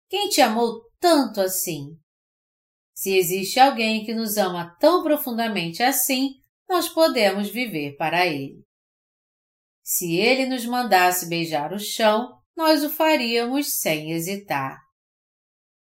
Quem 0.08 0.28
te 0.28 0.40
amou 0.40 0.82
tanto 1.00 1.40
assim? 1.40 1.96
Se 2.94 3.16
existe 3.16 3.58
alguém 3.58 4.04
que 4.04 4.14
nos 4.14 4.36
ama 4.36 4.76
tão 4.78 5.02
profundamente 5.02 5.82
assim, 5.82 6.34
nós 6.68 6.88
podemos 6.88 7.48
viver 7.48 7.96
para 7.96 8.26
Ele. 8.26 8.62
Se 9.82 10.16
Ele 10.16 10.46
nos 10.46 10.64
mandasse 10.64 11.28
beijar 11.28 11.72
o 11.72 11.78
chão, 11.78 12.38
nós 12.56 12.84
o 12.84 12.90
faríamos 12.90 13.80
sem 13.80 14.12
hesitar. 14.12 14.84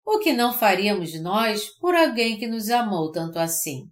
O 0.07 0.21
que 0.21 0.33
não 0.33 0.53
faríamos 0.53 1.21
nós 1.21 1.69
por 1.81 1.97
alguém 1.97 2.39
que 2.39 2.47
nos 2.47 2.71
amou 2.71 3.11
tanto 3.11 3.41
assim? 3.41 3.91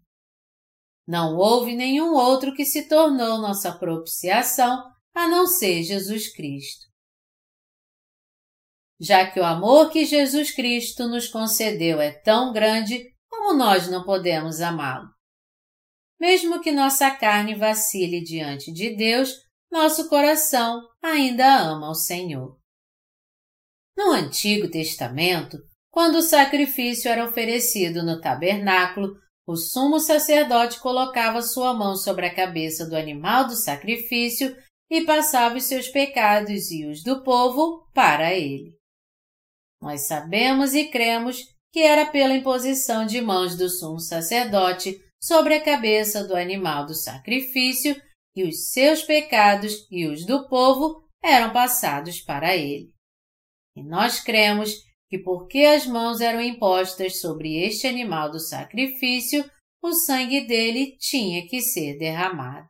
Não 1.05 1.37
houve 1.37 1.75
nenhum 1.75 2.15
outro 2.15 2.55
que 2.55 2.65
se 2.65 2.89
tornou 2.89 3.39
nossa 3.39 3.77
propiciação 3.77 4.95
a 5.13 5.27
não 5.27 5.45
ser 5.45 5.83
Jesus 5.83 6.33
Cristo. 6.33 6.87
Já 9.01 9.29
que 9.29 9.41
o 9.41 9.45
amor 9.45 9.91
que 9.91 10.05
Jesus 10.05 10.53
Cristo 10.53 11.09
nos 11.09 11.27
concedeu 11.27 12.01
é 12.01 12.13
tão 12.13 12.53
grande, 12.53 13.13
como 13.29 13.53
nós 13.53 13.91
não 13.91 14.05
podemos 14.05 14.61
amá-lo? 14.61 15.09
Mesmo 16.21 16.61
que 16.61 16.71
nossa 16.71 17.11
carne 17.11 17.57
vacile 17.57 18.23
diante 18.23 18.73
de 18.73 18.95
Deus, 18.95 19.31
nosso 19.71 20.09
coração 20.09 20.81
ainda 21.03 21.57
ama 21.61 21.91
o 21.91 21.95
Senhor. 21.95 22.57
No 23.97 24.13
Antigo 24.13 24.71
Testamento, 24.71 25.59
quando 25.95 26.17
o 26.17 26.23
sacrifício 26.23 27.09
era 27.09 27.25
oferecido 27.25 28.03
no 28.03 28.21
tabernáculo, 28.21 29.17
o 29.47 29.55
sumo 29.55 30.01
sacerdote 30.01 30.81
colocava 30.81 31.41
sua 31.41 31.73
mão 31.73 31.95
sobre 31.95 32.27
a 32.27 32.35
cabeça 32.35 32.85
do 32.85 32.97
animal 32.97 33.47
do 33.47 33.55
sacrifício 33.55 34.57
e 34.91 35.05
passava 35.05 35.57
os 35.57 35.63
seus 35.63 35.87
pecados 35.89 36.73
e 36.73 36.85
os 36.85 37.01
do 37.05 37.23
povo 37.23 37.89
para 37.95 38.35
ele. 38.35 38.77
Nós 39.81 40.09
sabemos 40.09 40.75
e 40.75 40.87
cremos 40.87 41.55
que 41.73 41.79
era 41.79 42.07
pela 42.07 42.35
imposição 42.35 43.07
de 43.07 43.21
mãos 43.21 43.57
do 43.57 43.69
sumo 43.69 44.01
sacerdote 44.01 45.01
sobre 45.23 45.55
a 45.55 45.63
cabeça 45.63 46.27
do 46.27 46.35
animal 46.35 46.87
do 46.87 46.95
sacrifício 46.95 47.95
que 48.35 48.43
os 48.43 48.73
seus 48.73 49.05
pecados 49.05 49.87
e 49.93 50.09
os 50.09 50.27
do 50.27 50.49
povo 50.49 51.05
eram 51.23 51.53
passados 51.53 52.21
para 52.21 52.57
ele. 52.57 52.93
E 53.77 53.83
nós 53.85 54.19
cremos 54.19 54.83
que 55.09 55.19
porque 55.19 55.61
as 55.61 55.87
mãos 55.87 56.21
eram 56.21 56.41
impostas 56.41 57.21
sobre 57.21 57.59
este 57.63 57.87
animal 57.87 58.31
do 58.31 58.41
sacrifício, 58.41 59.49
o 59.83 59.93
sangue 59.93 60.47
dele 60.47 60.97
tinha 60.99 61.47
que 61.47 61.61
ser 61.61 61.99
derramado. 61.99 62.67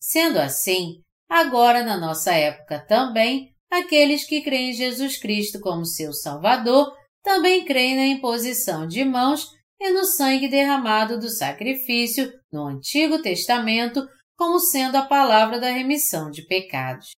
Sendo 0.00 0.38
assim, 0.38 1.00
agora 1.28 1.82
na 1.82 1.96
nossa 1.96 2.32
época 2.32 2.84
também, 2.86 3.54
aqueles 3.70 4.26
que 4.26 4.42
creem 4.42 4.70
em 4.70 4.74
Jesus 4.74 5.16
Cristo 5.16 5.60
como 5.60 5.86
seu 5.86 6.12
Salvador 6.12 6.94
também 7.22 7.64
creem 7.64 7.96
na 7.96 8.06
imposição 8.06 8.86
de 8.86 9.04
mãos 9.04 9.46
e 9.80 9.90
no 9.90 10.04
sangue 10.04 10.48
derramado 10.48 11.18
do 11.18 11.30
sacrifício 11.30 12.32
no 12.52 12.66
Antigo 12.66 13.22
Testamento 13.22 14.06
como 14.36 14.58
sendo 14.60 14.96
a 14.96 15.06
palavra 15.06 15.58
da 15.60 15.70
remissão 15.70 16.30
de 16.30 16.42
pecados 16.46 17.12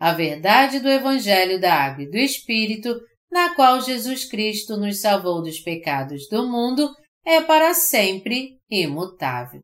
a 0.00 0.14
verdade 0.14 0.80
do 0.80 0.88
Evangelho 0.88 1.60
da 1.60 1.74
Água 1.74 2.04
e 2.04 2.10
do 2.10 2.16
Espírito, 2.16 2.98
na 3.30 3.54
qual 3.54 3.82
Jesus 3.82 4.24
Cristo 4.24 4.78
nos 4.78 5.02
salvou 5.02 5.42
dos 5.42 5.60
pecados 5.60 6.26
do 6.28 6.48
mundo, 6.48 6.90
é 7.24 7.42
para 7.42 7.74
sempre 7.74 8.58
imutável. 8.70 9.60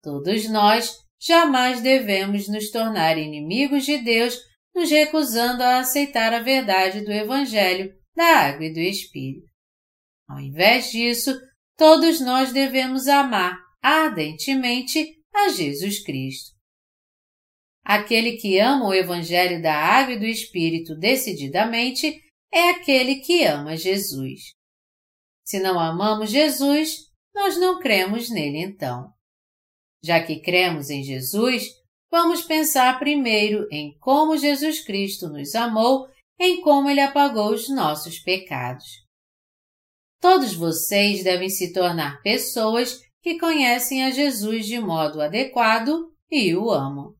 Todos 0.00 0.48
nós 0.48 0.96
jamais 1.20 1.80
devemos 1.80 2.46
nos 2.46 2.70
tornar 2.70 3.18
inimigos 3.18 3.84
de 3.84 3.98
Deus, 3.98 4.38
nos 4.72 4.88
recusando 4.88 5.64
a 5.64 5.80
aceitar 5.80 6.32
a 6.32 6.40
verdade 6.40 7.00
do 7.00 7.10
Evangelho 7.10 7.92
da 8.14 8.24
Água 8.24 8.66
e 8.66 8.72
do 8.72 8.78
Espírito. 8.78 9.48
Ao 10.28 10.38
invés 10.38 10.92
disso, 10.92 11.36
todos 11.76 12.20
nós 12.20 12.52
devemos 12.52 13.08
amar 13.08 13.58
ardentemente 13.82 15.12
a 15.34 15.48
Jesus 15.48 16.04
Cristo. 16.04 16.53
Aquele 17.84 18.38
que 18.38 18.58
ama 18.58 18.86
o 18.86 18.94
Evangelho 18.94 19.60
da 19.60 19.74
Água 19.74 20.14
e 20.14 20.18
do 20.18 20.24
Espírito 20.24 20.96
decididamente 20.96 22.18
é 22.50 22.70
aquele 22.70 23.16
que 23.16 23.44
ama 23.44 23.76
Jesus. 23.76 24.40
Se 25.44 25.60
não 25.60 25.78
amamos 25.78 26.30
Jesus, 26.30 26.96
nós 27.34 27.58
não 27.58 27.78
cremos 27.78 28.30
nele 28.30 28.58
então. 28.58 29.12
Já 30.02 30.24
que 30.24 30.40
cremos 30.40 30.88
em 30.88 31.02
Jesus, 31.02 31.66
vamos 32.10 32.42
pensar 32.42 32.98
primeiro 32.98 33.68
em 33.70 33.96
como 33.98 34.38
Jesus 34.38 34.82
Cristo 34.82 35.28
nos 35.28 35.54
amou, 35.54 36.06
em 36.40 36.62
como 36.62 36.88
ele 36.88 37.00
apagou 37.00 37.52
os 37.52 37.68
nossos 37.68 38.18
pecados. 38.18 39.04
Todos 40.20 40.54
vocês 40.54 41.22
devem 41.22 41.50
se 41.50 41.72
tornar 41.72 42.22
pessoas 42.22 42.98
que 43.22 43.38
conhecem 43.38 44.04
a 44.04 44.10
Jesus 44.10 44.64
de 44.64 44.78
modo 44.78 45.20
adequado 45.20 46.10
e 46.30 46.54
o 46.54 46.70
amam. 46.70 47.14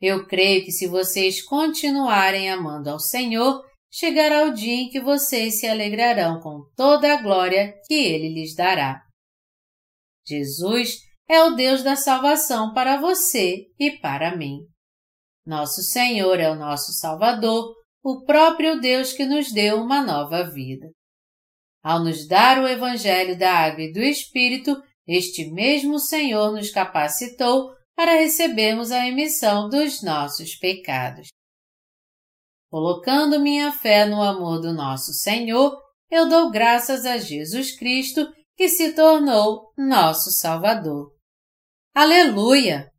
Eu 0.00 0.26
creio 0.26 0.64
que 0.64 0.72
se 0.72 0.86
vocês 0.86 1.42
continuarem 1.42 2.50
amando 2.50 2.88
ao 2.88 2.98
Senhor, 2.98 3.62
chegará 3.90 4.44
o 4.44 4.54
dia 4.54 4.74
em 4.74 4.88
que 4.88 5.00
vocês 5.00 5.60
se 5.60 5.66
alegrarão 5.66 6.40
com 6.40 6.62
toda 6.74 7.12
a 7.12 7.20
glória 7.20 7.74
que 7.86 7.94
Ele 7.94 8.32
lhes 8.32 8.54
dará. 8.54 9.02
Jesus 10.26 10.98
é 11.28 11.42
o 11.42 11.54
Deus 11.54 11.82
da 11.82 11.96
salvação 11.96 12.72
para 12.72 13.00
você 13.00 13.66
e 13.78 13.90
para 13.98 14.36
mim. 14.36 14.60
Nosso 15.44 15.82
Senhor 15.82 16.38
é 16.40 16.50
o 16.50 16.54
nosso 16.54 16.92
Salvador, 16.92 17.74
o 18.02 18.24
próprio 18.24 18.80
Deus 18.80 19.12
que 19.12 19.26
nos 19.26 19.52
deu 19.52 19.82
uma 19.82 20.02
nova 20.02 20.48
vida. 20.50 20.88
Ao 21.82 22.02
nos 22.02 22.26
dar 22.26 22.62
o 22.62 22.68
Evangelho 22.68 23.38
da 23.38 23.52
Água 23.52 23.82
e 23.82 23.92
do 23.92 24.00
Espírito, 24.00 24.80
este 25.06 25.50
mesmo 25.50 25.98
Senhor 25.98 26.52
nos 26.52 26.70
capacitou 26.70 27.70
para 28.00 28.14
recebermos 28.14 28.90
a 28.90 29.06
emissão 29.06 29.68
dos 29.68 30.02
nossos 30.02 30.56
pecados. 30.56 31.28
Colocando 32.70 33.38
minha 33.38 33.70
fé 33.72 34.06
no 34.06 34.22
amor 34.22 34.58
do 34.58 34.72
nosso 34.72 35.12
Senhor, 35.12 35.78
eu 36.10 36.26
dou 36.26 36.50
graças 36.50 37.04
a 37.04 37.18
Jesus 37.18 37.76
Cristo 37.78 38.26
que 38.56 38.70
se 38.70 38.94
tornou 38.94 39.70
nosso 39.76 40.30
Salvador. 40.30 41.14
Aleluia! 41.94 42.89